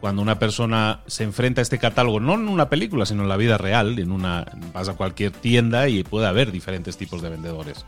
cuando 0.04 0.20
una 0.20 0.38
persona 0.38 1.00
se 1.06 1.24
enfrenta 1.24 1.62
a 1.62 1.62
este 1.62 1.78
catálogo, 1.78 2.20
no 2.20 2.34
en 2.34 2.46
una 2.48 2.68
película, 2.68 3.06
sino 3.06 3.22
en 3.22 3.30
la 3.30 3.38
vida 3.38 3.56
real, 3.56 3.98
en 3.98 4.12
una 4.12 4.44
vas 4.74 4.90
a 4.90 4.96
cualquier 4.96 5.30
tienda 5.30 5.88
y 5.88 6.04
puede 6.04 6.26
haber 6.26 6.52
diferentes 6.52 6.98
tipos 6.98 7.22
de 7.22 7.30
vendedores. 7.30 7.86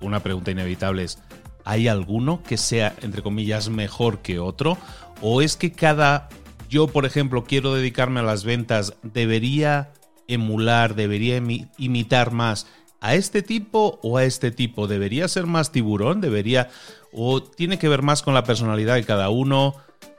Una 0.00 0.20
pregunta 0.20 0.52
inevitable 0.52 1.04
es, 1.04 1.18
¿hay 1.66 1.86
alguno 1.86 2.42
que 2.42 2.56
sea, 2.56 2.94
entre 3.02 3.20
comillas, 3.20 3.68
mejor 3.68 4.20
que 4.20 4.38
otro? 4.38 4.78
¿O 5.20 5.42
es 5.42 5.58
que 5.58 5.70
cada, 5.70 6.30
yo 6.70 6.86
por 6.86 7.04
ejemplo, 7.04 7.44
quiero 7.44 7.74
dedicarme 7.74 8.20
a 8.20 8.22
las 8.22 8.44
ventas, 8.44 8.94
debería 9.02 9.92
emular, 10.28 10.94
debería 10.94 11.42
imitar 11.76 12.30
más 12.32 12.66
a 13.02 13.16
este 13.16 13.42
tipo 13.42 14.00
o 14.02 14.16
a 14.16 14.24
este 14.24 14.50
tipo? 14.50 14.86
¿Debería 14.86 15.28
ser 15.28 15.44
más 15.44 15.72
tiburón? 15.72 16.22
¿Debería... 16.22 16.70
o 17.12 17.42
tiene 17.42 17.78
que 17.78 17.90
ver 17.90 18.00
más 18.00 18.22
con 18.22 18.32
la 18.32 18.44
personalidad 18.44 18.94
de 18.94 19.04
cada 19.04 19.28
uno? 19.28 19.74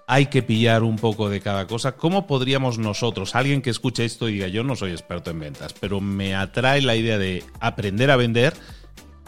Hay 0.07 0.27
que 0.27 0.43
pillar 0.43 0.83
un 0.83 0.97
poco 0.97 1.29
de 1.29 1.41
cada 1.41 1.67
cosa. 1.67 1.93
¿Cómo 1.93 2.27
podríamos 2.27 2.77
nosotros, 2.77 3.35
alguien 3.35 3.61
que 3.61 3.69
escuche 3.69 4.05
esto 4.05 4.29
y 4.29 4.33
diga, 4.33 4.47
yo 4.47 4.63
no 4.63 4.75
soy 4.75 4.91
experto 4.91 5.31
en 5.31 5.39
ventas, 5.39 5.73
pero 5.73 6.01
me 6.01 6.35
atrae 6.35 6.81
la 6.81 6.95
idea 6.95 7.17
de 7.17 7.43
aprender 7.59 8.11
a 8.11 8.15
vender, 8.15 8.53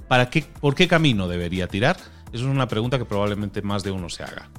¿para 0.07 0.29
qué, 0.29 0.43
¿por 0.59 0.75
qué 0.75 0.87
camino 0.87 1.27
debería 1.27 1.67
tirar? 1.67 1.97
Eso 2.31 2.43
es 2.45 2.51
una 2.51 2.67
pregunta 2.67 2.97
que 2.97 3.05
probablemente 3.05 3.61
más 3.61 3.83
de 3.83 3.91
uno 3.91 4.09
se 4.09 4.23
haga. 4.23 4.49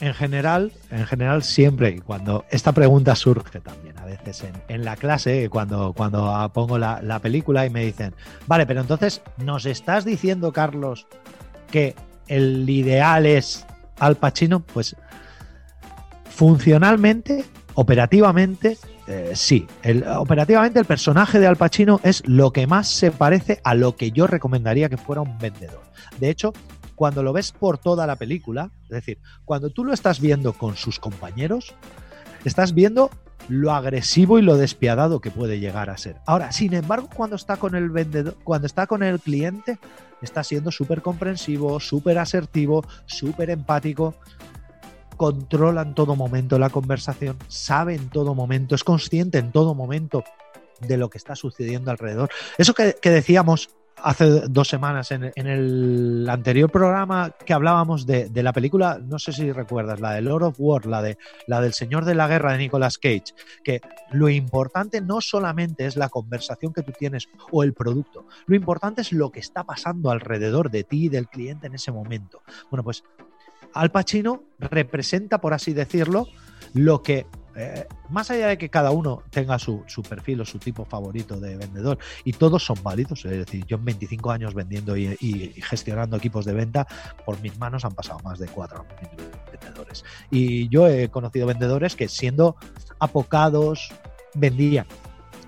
En 0.00 0.14
general, 0.14 0.72
en 0.90 1.06
general 1.06 1.44
siempre, 1.44 1.90
y 1.90 1.98
cuando 2.00 2.44
esta 2.50 2.72
pregunta 2.72 3.14
surge 3.14 3.60
también 3.60 3.96
a 4.00 4.04
veces 4.04 4.44
en, 4.66 4.84
la 4.84 4.96
clase, 4.96 5.48
cuando, 5.48 5.92
cuando 5.92 6.50
pongo 6.52 6.76
la, 6.76 7.00
la 7.02 7.20
película 7.20 7.64
y 7.66 7.70
me 7.70 7.84
dicen, 7.84 8.12
vale, 8.48 8.66
pero 8.66 8.80
entonces 8.80 9.22
nos 9.36 9.64
estás 9.64 10.04
diciendo, 10.04 10.52
Carlos, 10.52 11.06
que 11.70 11.94
el 12.26 12.68
ideal 12.68 13.26
es 13.26 13.64
Al 14.00 14.16
Pacino, 14.16 14.60
pues 14.60 14.96
Funcionalmente, 16.34 17.44
operativamente, 17.74 18.78
eh, 19.06 19.32
sí. 19.34 19.66
Operativamente, 20.16 20.78
el 20.78 20.84
personaje 20.86 21.38
de 21.38 21.46
Al 21.46 21.56
Pacino 21.56 22.00
es 22.02 22.26
lo 22.26 22.52
que 22.52 22.66
más 22.66 22.88
se 22.88 23.10
parece 23.10 23.60
a 23.64 23.74
lo 23.74 23.96
que 23.96 24.12
yo 24.12 24.26
recomendaría 24.26 24.88
que 24.88 24.96
fuera 24.96 25.20
un 25.20 25.38
vendedor. 25.38 25.82
De 26.18 26.30
hecho, 26.30 26.52
cuando 26.94 27.22
lo 27.22 27.32
ves 27.32 27.52
por 27.52 27.78
toda 27.78 28.06
la 28.06 28.16
película, 28.16 28.70
es 28.84 28.90
decir, 28.90 29.18
cuando 29.44 29.70
tú 29.70 29.84
lo 29.84 29.92
estás 29.92 30.20
viendo 30.20 30.52
con 30.52 30.76
sus 30.76 30.98
compañeros, 30.98 31.74
estás 32.44 32.74
viendo 32.74 33.10
lo 33.48 33.72
agresivo 33.72 34.38
y 34.38 34.42
lo 34.42 34.56
despiadado 34.56 35.20
que 35.20 35.30
puede 35.30 35.58
llegar 35.58 35.90
a 35.90 35.98
ser. 35.98 36.16
Ahora, 36.26 36.52
sin 36.52 36.74
embargo, 36.74 37.08
cuando 37.14 37.36
está 37.36 37.56
con 37.56 37.74
el 37.74 37.90
vendedor, 37.90 38.36
cuando 38.44 38.66
está 38.66 38.86
con 38.86 39.02
el 39.02 39.20
cliente, 39.20 39.78
está 40.22 40.44
siendo 40.44 40.70
súper 40.70 41.02
comprensivo, 41.02 41.80
súper 41.80 42.18
asertivo, 42.18 42.84
súper 43.06 43.50
empático 43.50 44.14
controla 45.22 45.82
en 45.82 45.94
todo 45.94 46.16
momento 46.16 46.58
la 46.58 46.68
conversación, 46.68 47.36
sabe 47.46 47.94
en 47.94 48.08
todo 48.08 48.34
momento, 48.34 48.74
es 48.74 48.82
consciente 48.82 49.38
en 49.38 49.52
todo 49.52 49.72
momento 49.72 50.24
de 50.80 50.96
lo 50.96 51.10
que 51.10 51.18
está 51.18 51.36
sucediendo 51.36 51.92
alrededor. 51.92 52.28
Eso 52.58 52.74
que, 52.74 52.96
decíamos 53.04 53.70
hace 53.98 54.24
dos 54.48 54.66
semanas 54.66 55.12
en, 55.12 55.30
el 55.36 56.26
anterior 56.28 56.72
programa 56.72 57.30
que 57.46 57.52
hablábamos 57.52 58.04
de, 58.04 58.30
la 58.34 58.52
película, 58.52 58.98
no 59.00 59.20
sé 59.20 59.32
si 59.32 59.52
recuerdas, 59.52 60.00
la 60.00 60.14
de 60.14 60.22
Lord 60.22 60.42
of 60.42 60.56
War, 60.58 60.86
la, 60.86 61.00
de, 61.02 61.18
la 61.46 61.60
del 61.60 61.72
Señor 61.72 62.04
de 62.04 62.16
la 62.16 62.26
Guerra 62.26 62.50
de 62.50 62.58
Nicolas 62.58 62.98
Cage, 62.98 63.32
que 63.62 63.80
lo 64.10 64.28
importante 64.28 65.00
no 65.00 65.20
solamente 65.20 65.86
es 65.86 65.94
la 65.94 66.08
conversación 66.08 66.72
que 66.72 66.82
tú 66.82 66.90
tienes 66.98 67.28
o 67.52 67.62
el 67.62 67.74
producto, 67.74 68.26
lo 68.46 68.56
importante 68.56 69.02
es 69.02 69.12
lo 69.12 69.30
que 69.30 69.38
está 69.38 69.62
pasando 69.62 70.10
alrededor 70.10 70.72
de 70.72 70.82
ti 70.82 71.04
y 71.04 71.08
del 71.10 71.28
cliente 71.28 71.68
en 71.68 71.76
ese 71.76 71.92
momento. 71.92 72.42
Bueno, 72.72 72.82
pues 72.82 73.04
al 73.74 73.90
Pacino 73.90 74.44
representa, 74.58 75.40
por 75.40 75.54
así 75.54 75.72
decirlo, 75.72 76.28
lo 76.74 77.02
que 77.02 77.26
eh, 77.54 77.86
más 78.08 78.30
allá 78.30 78.48
de 78.48 78.58
que 78.58 78.70
cada 78.70 78.92
uno 78.92 79.22
tenga 79.30 79.58
su, 79.58 79.84
perfil 80.08 80.40
o 80.40 80.44
su 80.44 80.58
tipo 80.58 80.84
favorito 80.84 81.38
de 81.38 81.56
vendedor, 81.56 81.98
y 82.24 82.32
todos 82.32 82.64
son 82.64 82.82
válidos, 82.82 83.24
es 83.24 83.30
decir, 83.30 83.66
yo 83.66 83.76
en 83.76 83.84
25 83.84 84.30
años 84.30 84.54
vendiendo 84.54 84.96
y, 84.96 85.16
gestionando 85.62 86.16
equipos 86.16 86.44
de 86.44 86.54
venta, 86.54 86.86
por 87.26 87.40
mis 87.40 87.58
manos 87.58 87.84
han 87.84 87.92
pasado 87.92 88.20
más 88.20 88.38
de 88.38 88.48
cuatro 88.48 88.86
vendedores. 89.50 90.04
Y 90.30 90.68
yo 90.68 90.88
he 90.88 91.08
conocido 91.08 91.46
vendedores 91.46 91.94
que 91.94 92.08
siendo 92.08 92.56
apocados 92.98 93.90
vendían. 94.34 94.86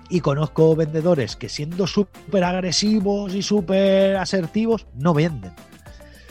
Y 0.07 0.19
conozco 0.19 0.75
vendedores 0.75 1.35
que 1.35 1.49
siendo 1.49 1.87
súper 1.87 2.43
agresivos 2.43 3.33
y 3.33 3.41
súper 3.41 4.17
asertivos, 4.17 4.85
no 4.93 5.15
venden. 5.15 5.51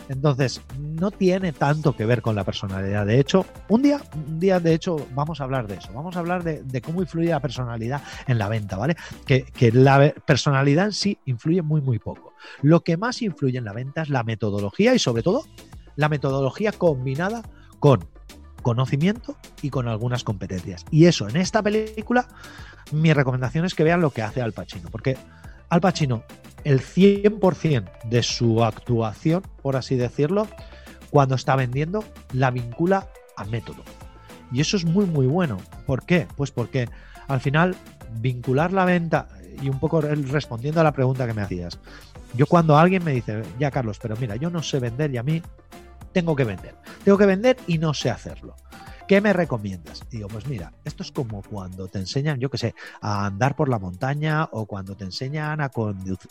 Entonces, 0.08 0.60
no 0.78 1.10
tiene 1.10 1.52
tanto 1.52 1.96
que 1.96 2.04
ver 2.04 2.22
con 2.22 2.34
la 2.34 2.44
personalidad. 2.44 3.06
De 3.06 3.18
hecho, 3.18 3.46
un 3.68 3.82
día, 3.82 4.00
un 4.14 4.38
día, 4.38 4.60
de 4.60 4.74
hecho, 4.74 4.96
vamos 5.14 5.40
a 5.40 5.44
hablar 5.44 5.66
de 5.66 5.76
eso. 5.76 5.90
Vamos 5.94 6.16
a 6.16 6.18
hablar 6.18 6.44
de, 6.44 6.80
cómo 6.82 7.00
influye 7.00 7.30
la 7.30 7.40
personalidad 7.40 8.02
en 8.26 8.38
la 8.38 8.48
venta, 8.48 8.76
¿vale? 8.76 8.96
Que, 9.26 9.44
que, 9.44 9.72
la 9.72 10.12
personalidad 10.26 10.86
en 10.86 10.92
sí 10.92 11.18
influye 11.24 11.62
muy, 11.62 11.80
muy 11.80 11.98
poco. 11.98 12.34
Lo 12.62 12.82
que 12.82 12.96
más 12.96 13.22
influye 13.22 13.58
en 13.58 13.64
la 13.64 13.72
venta 13.72 14.02
es 14.02 14.10
la 14.10 14.22
metodología 14.22 14.94
y, 14.94 14.98
sobre 14.98 15.22
todo, 15.22 15.44
la 15.96 16.08
metodología 16.08 16.72
combinada 16.72 17.42
con 17.78 18.06
conocimiento 18.62 19.36
y 19.62 19.70
con 19.70 19.88
algunas 19.88 20.24
competencias. 20.24 20.84
Y 20.90 21.06
eso, 21.06 21.28
en 21.28 21.36
esta 21.36 21.62
película, 21.62 22.26
mi 22.92 23.12
recomendación 23.12 23.64
es 23.64 23.74
que 23.74 23.84
vean 23.84 24.00
lo 24.00 24.10
que 24.10 24.22
hace 24.22 24.42
Al 24.42 24.52
Pacino, 24.52 24.88
porque 24.90 25.16
Al 25.68 25.80
Pacino 25.80 26.24
el 26.64 26.80
100% 26.80 27.90
de 28.04 28.22
su 28.22 28.64
actuación, 28.64 29.42
por 29.62 29.76
así 29.76 29.96
decirlo, 29.96 30.48
cuando 31.10 31.34
está 31.34 31.56
vendiendo, 31.56 32.04
la 32.32 32.50
vincula 32.50 33.08
a 33.36 33.44
método. 33.44 33.84
Y 34.52 34.60
eso 34.60 34.76
es 34.76 34.84
muy, 34.84 35.06
muy 35.06 35.26
bueno. 35.26 35.58
¿Por 35.86 36.04
qué? 36.04 36.26
Pues 36.36 36.50
porque 36.50 36.88
al 37.28 37.40
final 37.40 37.76
vincular 38.20 38.72
la 38.72 38.84
venta, 38.84 39.28
y 39.62 39.68
un 39.68 39.78
poco 39.78 40.00
respondiendo 40.00 40.80
a 40.80 40.84
la 40.84 40.92
pregunta 40.92 41.26
que 41.26 41.34
me 41.34 41.42
hacías, 41.42 41.78
yo 42.34 42.46
cuando 42.46 42.76
alguien 42.76 43.04
me 43.04 43.12
dice, 43.12 43.42
ya 43.58 43.70
Carlos, 43.70 43.98
pero 44.00 44.16
mira, 44.16 44.36
yo 44.36 44.50
no 44.50 44.62
sé 44.62 44.80
vender 44.80 45.12
y 45.12 45.18
a 45.18 45.22
mí 45.22 45.42
tengo 46.12 46.34
que 46.34 46.44
vender. 46.44 46.74
Tengo 47.04 47.18
que 47.18 47.26
vender 47.26 47.56
y 47.66 47.78
no 47.78 47.94
sé 47.94 48.10
hacerlo. 48.10 48.56
¿Qué 49.06 49.20
me 49.20 49.34
recomiendas? 49.34 50.02
digo, 50.10 50.28
pues 50.28 50.46
mira, 50.46 50.72
esto 50.84 51.02
es 51.02 51.12
como 51.12 51.42
cuando 51.42 51.88
te 51.88 51.98
enseñan, 51.98 52.40
yo 52.40 52.48
qué 52.48 52.56
sé, 52.56 52.74
a 53.02 53.26
andar 53.26 53.54
por 53.54 53.68
la 53.68 53.78
montaña 53.78 54.48
o 54.52 54.64
cuando 54.64 54.96
te 54.96 55.04
enseñan 55.04 55.60
a, 55.60 55.70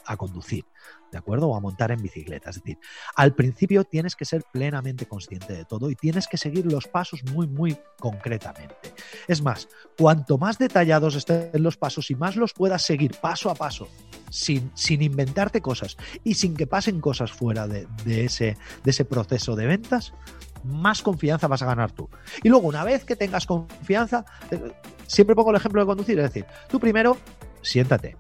a 0.06 0.18
conducir, 0.18 0.66
¿de 1.12 1.18
acuerdo? 1.20 1.50
O 1.50 1.56
a 1.56 1.60
montar 1.60 1.92
en 1.92 2.02
bicicleta. 2.02 2.50
Es 2.50 2.56
decir, 2.56 2.80
al 3.16 3.36
principio 3.36 3.84
tienes 3.84 4.16
que 4.16 4.26
ser 4.26 4.44
plenamente 4.52 5.06
consciente 5.06 5.54
de 5.54 5.66
todo 5.66 5.92
y 5.92 5.96
tienes 5.96 6.28
que 6.28 6.38
seguir 6.38 6.66
los 6.66 6.88
pasos 6.88 7.24
muy, 7.32 7.46
muy 7.46 7.78
concretamente. 8.00 8.96
Es 9.28 9.44
más, 9.44 9.68
cuanto 9.96 10.40
más 10.40 10.58
detallados 10.58 11.14
estén 11.16 11.52
los 11.62 11.78
pasos 11.78 12.10
y 12.10 12.16
más 12.16 12.36
los 12.36 12.54
puedas 12.54 12.82
seguir 12.82 13.16
paso 13.22 13.52
a 13.52 13.56
paso, 13.56 13.88
sin, 14.32 14.72
sin 14.74 15.04
inventarte 15.04 15.62
cosas 15.62 15.96
y 16.24 16.34
sin 16.34 16.56
que 16.56 16.66
pasen 16.66 17.02
cosas 17.02 17.32
fuera 17.32 17.68
de, 17.68 17.86
ese, 18.06 18.58
de 18.84 18.92
ese 18.92 19.06
proceso 19.06 19.56
de 19.56 19.68
ventas, 19.68 20.14
más 20.64 21.02
confianza 21.02 21.48
vas 21.48 21.62
a 21.62 21.66
ganar 21.66 21.92
tú. 21.92 22.10
Y 22.44 22.50
luego, 22.50 22.68
una 22.68 22.84
vez 22.84 23.06
que 23.06 23.16
tengas 23.16 23.46
confianza, 23.46 24.26
eh, 24.52 24.72
siempre 25.08 25.36
pongo 25.36 25.52
el 25.52 25.58
ejemplo 25.58 25.82
de 25.82 25.88
conducir, 25.88 26.18
es 26.20 26.26
decir, 26.26 26.46
tú 26.70 26.80
primero 26.80 27.18
siéntate, 27.62 28.18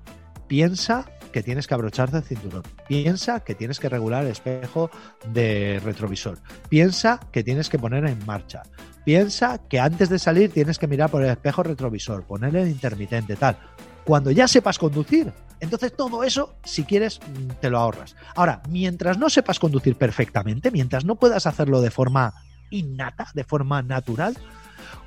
piensa 0.48 1.06
que 1.32 1.44
tienes 1.44 1.68
que 1.68 1.74
abrocharte 1.74 2.18
el 2.18 2.24
cinturón, 2.24 2.64
piensa 2.88 3.40
que 3.42 3.56
tienes 3.56 3.80
que 3.80 3.90
regular 3.90 4.24
el 4.24 4.32
espejo 4.32 4.92
de 5.28 5.82
retrovisor, 5.84 6.40
piensa 6.70 7.20
que 7.32 7.44
tienes 7.44 7.70
que 7.70 7.80
poner 7.80 8.06
en 8.06 8.24
marcha, 8.26 8.62
piensa 9.04 9.58
que 9.68 9.80
antes 9.80 10.10
de 10.10 10.20
salir 10.20 10.52
tienes 10.52 10.78
que 10.78 10.88
mirar 10.88 11.10
por 11.10 11.24
el 11.24 11.30
espejo 11.30 11.64
retrovisor, 11.64 12.26
ponerle 12.26 12.62
el 12.62 12.70
intermitente, 12.70 13.36
tal. 13.36 13.58
Cuando 14.06 14.32
ya 14.32 14.48
sepas 14.48 14.78
conducir, 14.78 15.34
entonces 15.64 15.96
todo 15.96 16.26
eso, 16.26 16.56
si 16.66 16.84
quieres, 16.84 17.22
mm, 17.22 17.52
te 17.62 17.70
lo 17.70 17.80
ahorras. 17.80 18.18
Ahora, 18.36 18.62
mientras 18.68 19.18
no 19.18 19.30
sepas 19.30 19.60
conducir 19.60 19.96
perfectamente, 19.96 20.72
mientras 20.72 21.06
no 21.06 21.16
puedas 21.16 21.48
hacerlo 21.48 21.80
de 21.80 21.90
forma 21.90 22.34
innata, 22.70 23.30
de 23.34 23.46
forma 23.46 23.82
natural, 23.82 24.38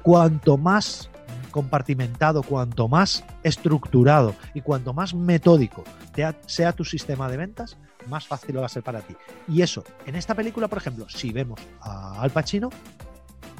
cuanto 0.03 0.57
más 0.57 1.11
compartimentado, 1.51 2.42
cuanto 2.42 2.88
más 2.88 3.23
estructurado 3.42 4.35
y 4.55 4.62
cuanto 4.62 4.95
más 4.95 5.14
metódico 5.14 5.85
sea 6.47 6.73
tu 6.73 6.85
sistema 6.85 7.29
de 7.29 7.37
ventas, 7.37 7.77
más 8.09 8.27
fácil 8.27 8.59
va 8.59 8.66
a 8.66 8.71
ser 8.71 8.83
para 8.83 9.01
ti. 9.01 9.14
Y 9.49 9.61
eso, 9.61 9.85
en 10.07 10.14
esta 10.14 10.35
película, 10.35 10.69
por 10.69 10.79
ejemplo, 10.79 11.07
si 11.09 11.33
vemos 11.33 11.61
a 11.83 12.23
Al 12.23 12.31
Pacino, 12.31 12.71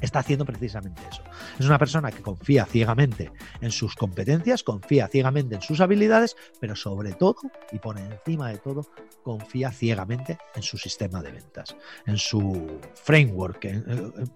está 0.01 0.21
haciendo 0.21 0.45
precisamente 0.45 1.03
eso. 1.11 1.23
Es 1.59 1.67
una 1.67 1.79
persona 1.79 2.11
que 2.11 2.23
confía 2.23 2.67
ciegamente 2.67 3.33
en 3.61 3.71
sus 3.71 3.95
competencias, 3.95 4.63
confía 4.63 5.09
ciegamente 5.09 5.55
en 5.55 5.63
sus 5.63 5.81
habilidades, 5.81 6.37
pero 6.61 6.77
sobre 6.77 7.13
todo, 7.13 7.37
y 7.73 7.79
por 7.79 7.99
encima 7.99 8.51
de 8.51 8.59
todo, 8.59 8.87
confía 9.23 9.71
ciegamente 9.73 10.39
en 10.55 10.63
su 10.63 10.79
sistema 10.79 11.23
de 11.23 11.33
ventas, 11.33 11.77
en 12.07 12.17
su 12.17 12.79
framework, 12.95 13.65
eh, 13.65 13.83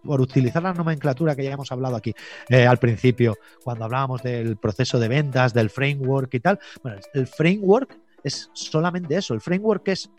por 0.03 0.21
utilizar 0.21 0.63
la 0.63 0.75
nomenclatura 0.75 1.37
que 1.37 1.45
ya 1.45 1.53
hemos 1.53 1.71
hablado 1.73 1.97
aquí 1.97 2.15
eh, 2.49 2.67
al 2.67 2.79
principio, 2.79 3.37
cuando 3.63 3.85
hablábamos 3.85 4.23
del 4.23 4.57
proceso 4.57 4.99
de 4.99 5.09
ventas, 5.09 5.55
del 5.55 5.71
framework 5.71 6.35
y 6.35 6.41
tal. 6.41 6.59
Bueno, 6.83 7.01
el 7.15 7.27
framework 7.27 7.99
es 8.23 8.51
solamente 8.53 9.17
eso, 9.17 9.35
el 9.35 9.41
framework 9.41 9.89
es 9.89 10.11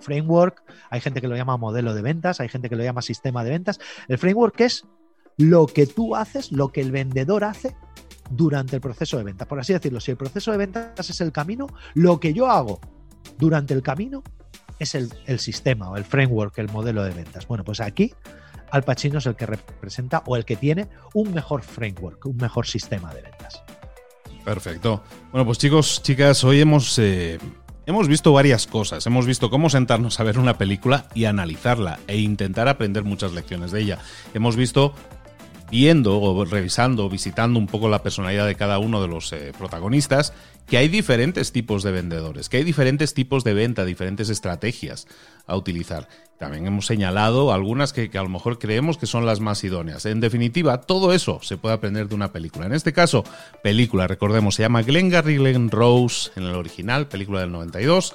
framework, 0.00 0.62
hay 0.90 1.00
gente 1.00 1.20
que 1.20 1.28
lo 1.28 1.36
llama 1.36 1.56
modelo 1.56 1.94
de 1.94 2.02
ventas, 2.02 2.40
hay 2.40 2.48
gente 2.48 2.68
que 2.68 2.76
lo 2.76 2.84
llama 2.84 3.02
sistema 3.02 3.44
de 3.44 3.50
ventas. 3.50 3.78
El 4.08 4.18
framework 4.18 4.60
es 4.60 4.84
lo 5.38 5.66
que 5.66 5.86
tú 5.86 6.16
haces, 6.16 6.52
lo 6.52 6.68
que 6.68 6.80
el 6.80 6.92
vendedor 6.92 7.44
hace 7.44 7.76
durante 8.30 8.76
el 8.76 8.82
proceso 8.82 9.18
de 9.18 9.24
venta. 9.24 9.46
Por 9.46 9.60
así 9.60 9.72
decirlo, 9.72 10.00
si 10.00 10.10
el 10.10 10.16
proceso 10.16 10.50
de 10.50 10.58
ventas 10.58 11.10
es 11.10 11.20
el 11.20 11.32
camino, 11.32 11.66
lo 11.94 12.18
que 12.20 12.32
yo 12.32 12.50
hago 12.50 12.80
durante 13.38 13.74
el 13.74 13.82
camino 13.82 14.22
es 14.78 14.94
el, 14.94 15.10
sistema 15.38 15.90
o 15.90 15.96
el 15.96 16.04
framework, 16.04 16.58
el 16.58 16.70
modelo 16.70 17.02
de 17.02 17.10
ventas. 17.10 17.46
Bueno, 17.46 17.64
pues 17.64 17.80
aquí 17.80 18.12
Al 18.70 18.82
Pacino 18.82 19.18
es 19.18 19.26
el 19.26 19.36
que 19.36 19.46
representa 19.46 20.22
o 20.26 20.36
el 20.36 20.44
que 20.44 20.56
tiene 20.56 20.88
un 21.14 21.32
mejor 21.32 21.62
framework, 21.62 22.26
un 22.26 22.36
mejor 22.36 22.66
sistema 22.66 23.14
de 23.14 23.22
ventas. 23.22 23.62
Perfecto. 24.44 25.02
Bueno, 25.32 25.44
pues 25.44 25.58
chicos, 25.58 26.02
chicas, 26.02 26.44
hoy 26.44 26.60
hemos 26.60 26.98
eh, 26.98 27.38
Hemos 27.88 28.08
visto 28.08 28.32
varias 28.32 28.66
cosas, 28.66 29.06
hemos 29.06 29.26
visto 29.26 29.48
cómo 29.48 29.70
sentarnos 29.70 30.18
a 30.18 30.24
ver 30.24 30.40
una 30.40 30.58
película 30.58 31.06
y 31.14 31.26
analizarla 31.26 32.00
e 32.08 32.18
intentar 32.18 32.66
aprender 32.66 33.04
muchas 33.04 33.32
lecciones 33.32 33.70
de 33.70 33.80
ella. 33.80 33.98
Hemos 34.34 34.56
visto 34.56 34.92
viendo 35.70 36.20
o 36.20 36.44
revisando, 36.44 37.08
visitando 37.08 37.60
un 37.60 37.68
poco 37.68 37.88
la 37.88 38.02
personalidad 38.02 38.44
de 38.44 38.56
cada 38.56 38.80
uno 38.80 39.00
de 39.00 39.06
los 39.06 39.32
eh, 39.32 39.52
protagonistas, 39.56 40.32
que 40.66 40.78
hay 40.78 40.88
diferentes 40.88 41.52
tipos 41.52 41.82
de 41.82 41.92
vendedores, 41.92 42.48
que 42.48 42.58
hay 42.58 42.64
diferentes 42.64 43.14
tipos 43.14 43.44
de 43.44 43.54
venta, 43.54 43.84
diferentes 43.84 44.28
estrategias 44.28 45.06
a 45.46 45.56
utilizar. 45.56 46.08
También 46.38 46.66
hemos 46.66 46.86
señalado 46.86 47.52
algunas 47.52 47.92
que, 47.92 48.10
a 48.12 48.22
lo 48.22 48.28
mejor 48.28 48.58
creemos 48.58 48.98
que 48.98 49.06
son 49.06 49.24
las 49.24 49.40
más 49.40 49.64
idóneas. 49.64 50.04
En 50.04 50.20
definitiva, 50.20 50.82
todo 50.82 51.14
eso 51.14 51.40
se 51.42 51.56
puede 51.56 51.74
aprender 51.74 52.08
de 52.08 52.14
una 52.14 52.32
película. 52.32 52.66
En 52.66 52.74
este 52.74 52.92
caso, 52.92 53.24
película, 53.62 54.06
recordemos, 54.06 54.56
se 54.56 54.62
llama 54.62 54.82
Glengarry 54.82 55.36
Glen 55.36 55.70
Rose 55.70 56.30
en 56.36 56.42
el 56.42 56.54
original, 56.54 57.08
película 57.08 57.40
del 57.40 57.52
92. 57.52 58.14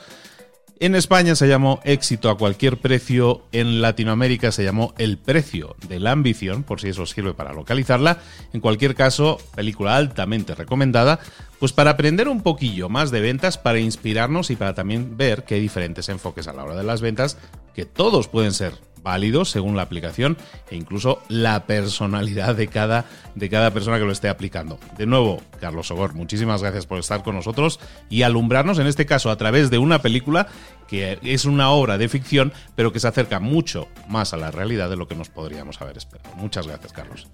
En 0.82 0.96
España 0.96 1.36
se 1.36 1.48
llamó 1.48 1.80
Éxito 1.84 2.28
a 2.32 2.40
cualquier 2.40 2.78
precio, 2.78 3.44
en 3.52 3.82
Latinoamérica 3.82 4.52
se 4.52 4.64
llamó 4.64 4.96
El 4.98 5.20
precio 5.20 5.76
de 5.88 6.00
la 6.00 6.10
ambición, 6.10 6.64
por 6.64 6.82
si 6.82 6.90
eso 6.90 7.06
sirve 7.06 7.36
para 7.36 7.54
localizarla. 7.54 8.18
En 8.52 8.62
cualquier 8.62 8.96
caso, 8.96 9.38
película 9.54 9.96
altamente 9.96 10.56
recomendada, 10.56 11.20
pues 11.60 11.72
para 11.72 11.92
aprender 11.92 12.28
un 12.28 12.42
poquillo 12.42 12.90
más 12.90 13.12
de 13.12 13.22
ventas, 13.22 13.60
para 13.60 13.78
inspirarnos 13.78 14.50
y 14.50 14.56
para 14.56 14.74
también 14.74 15.18
ver 15.18 15.44
que 15.44 15.54
hay 15.54 15.62
diferentes 15.62 16.10
enfoques 16.10 16.48
a 16.48 16.54
la 16.54 16.64
hora 16.64 16.76
de 16.76 16.84
las 16.84 17.00
ventas, 17.00 17.38
que 17.76 17.86
todos 17.86 18.28
pueden 18.28 18.52
ser 18.52 18.74
válidos 19.02 19.50
según 19.50 19.76
la 19.76 19.84
aplicación 19.84 20.38
e 20.70 20.76
incluso 20.76 21.22
la 21.28 21.66
personalidad 21.66 22.56
de 22.56 22.68
cada, 22.68 23.06
de 23.36 23.50
cada 23.50 23.72
persona 23.72 23.98
que 23.98 24.06
lo 24.06 24.12
esté 24.12 24.30
aplicando. 24.30 24.80
De 24.98 25.06
nuevo, 25.06 25.42
Carlos 25.60 25.88
Sogor, 25.88 26.14
muchísimas 26.14 26.62
gracias 26.62 26.86
por 26.86 27.00
estar 27.00 27.24
con 27.24 27.36
nosotros 27.36 27.80
y 28.10 28.24
alumbrarnos, 28.24 28.80
en 28.80 28.88
este 28.88 29.06
caso, 29.06 29.30
a 29.30 29.38
través 29.38 29.70
de 29.70 29.78
una 29.78 30.02
película 30.02 30.48
que 30.88 31.20
es 31.24 31.46
una 31.46 31.70
obra 31.70 31.98
de 31.98 32.10
ficción, 32.10 32.52
pero 32.76 32.92
que 32.92 33.00
se 33.00 33.08
acerca 33.08 33.40
mucho 33.40 33.88
más 34.10 34.34
a 34.34 34.38
la 34.38 34.52
realidad 34.52 34.90
de 34.90 34.98
lo 34.98 35.08
que 35.08 35.16
nos 35.16 35.30
podríamos 35.30 35.82
haber 35.82 35.98
esperado. 35.98 36.36
Muchas 36.36 36.68
gracias, 36.68 36.92
Carlos. 36.92 37.28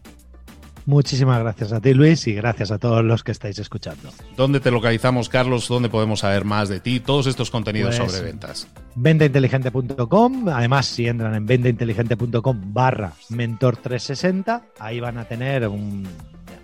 Muchísimas 0.87 1.41
gracias 1.41 1.73
a 1.73 1.81
ti, 1.81 1.93
Luis, 1.93 2.25
y 2.27 2.33
gracias 2.33 2.71
a 2.71 2.77
todos 2.77 3.03
los 3.03 3.21
que 3.21 3.33
estáis 3.33 3.59
escuchando. 3.59 4.09
¿Dónde 4.37 4.61
te 4.61 4.71
localizamos, 4.71 5.27
Carlos? 5.27 5.67
¿Dónde 5.67 5.89
podemos 5.89 6.21
saber 6.21 6.45
más 6.45 6.69
de 6.69 6.79
ti? 6.79 7.01
Todos 7.01 7.27
estos 7.27 7.51
contenidos 7.51 7.97
pues, 7.97 8.09
sobre 8.09 8.23
ventas. 8.23 8.69
Ventainteligente.com. 8.95 10.47
Además, 10.47 10.85
si 10.85 11.05
entran 11.05 11.35
en 11.35 11.45
ventainteligente.com 11.45 12.73
barra 12.73 13.11
mentor360, 13.31 14.61
ahí 14.79 15.01
van 15.01 15.17
a 15.17 15.25
tener 15.25 15.67
un, 15.67 16.07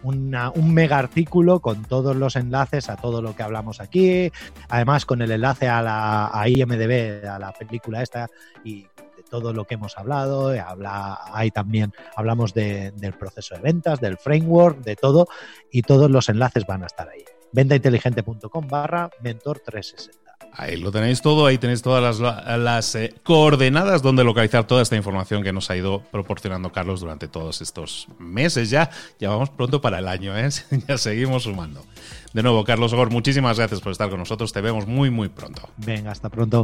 un 0.04 0.74
mega 0.74 1.00
artículo 1.00 1.60
con 1.60 1.84
todos 1.84 2.16
los 2.16 2.38
enlaces 2.38 2.90
a 2.90 2.96
todo 2.96 3.22
lo 3.22 3.36
que 3.36 3.44
hablamos 3.44 3.82
aquí. 3.82 4.32
Además, 4.70 5.06
con 5.06 5.22
el 5.22 5.32
enlace 5.32 5.68
a 5.68 5.82
la 5.82 6.30
a 6.34 6.48
IMDB, 6.48 7.28
a 7.28 7.40
la 7.40 7.52
película 7.52 8.02
esta, 8.02 8.30
y 8.64 8.86
todo 9.34 9.52
lo 9.52 9.65
que 9.65 9.74
hemos 9.74 9.98
hablado, 9.98 10.54
eh, 10.54 10.60
habla, 10.60 11.22
ahí 11.34 11.50
también 11.50 11.91
hablamos 12.15 12.54
del 12.54 13.13
proceso 13.17 13.56
de 13.56 13.62
ventas, 13.62 14.00
del 14.00 14.19
framework, 14.19 14.84
de 14.84 14.96
todo, 14.96 15.28
y 15.72 15.82
todos 15.82 16.12
los 16.12 16.30
enlaces 16.30 16.67
van 16.67 16.84
a 16.84 16.86
estar 16.86 17.10
ahí. 17.10 17.24
Ventainteligente.com 17.52 18.67
barra 18.67 19.10
mentor 19.24 19.60
360. 19.65 20.22
Ahí 20.56 20.78
lo 20.78 20.91
tenéis 20.91 21.24
todo, 21.24 21.48
ahí 21.48 21.58
tenéis 21.58 21.82
todas 21.82 22.19
las, 22.19 22.93
eh, 22.93 23.15
coordenadas 23.24 24.04
donde 24.04 24.24
localizar 24.24 24.67
toda 24.67 24.84
esta 24.84 24.96
información 24.96 25.41
que 25.41 25.52
nos 25.52 25.72
ha 25.72 25.78
ido 25.78 26.04
proporcionando 26.12 26.72
Carlos 26.72 27.00
durante 27.00 27.28
todos 27.28 27.60
estos 27.63 28.08
meses 28.19 28.69
ya. 28.69 28.91
Ya 29.19 29.30
vamos 29.30 29.50
pronto 29.50 29.82
para 29.82 29.98
el 29.98 30.08
año, 30.08 30.38
¿eh? 30.38 30.50
ya 30.88 31.00
seguimos 31.00 31.43
sumando. 31.43 31.84
De 32.34 32.43
nuevo, 32.43 32.63
Carlos 32.65 32.93
Ogor, 32.93 33.10
muchísimas 33.10 33.58
gracias 33.58 33.82
por 33.82 33.93
estar 33.93 34.12
con 34.12 34.19
nosotros. 34.19 34.54
Te 34.54 34.62
vemos 34.62 34.86
muy, 34.86 35.10
muy 35.10 35.30
pronto. 35.30 35.69
Venga, 35.78 36.12
hasta 36.12 36.30
pronto. 36.30 36.63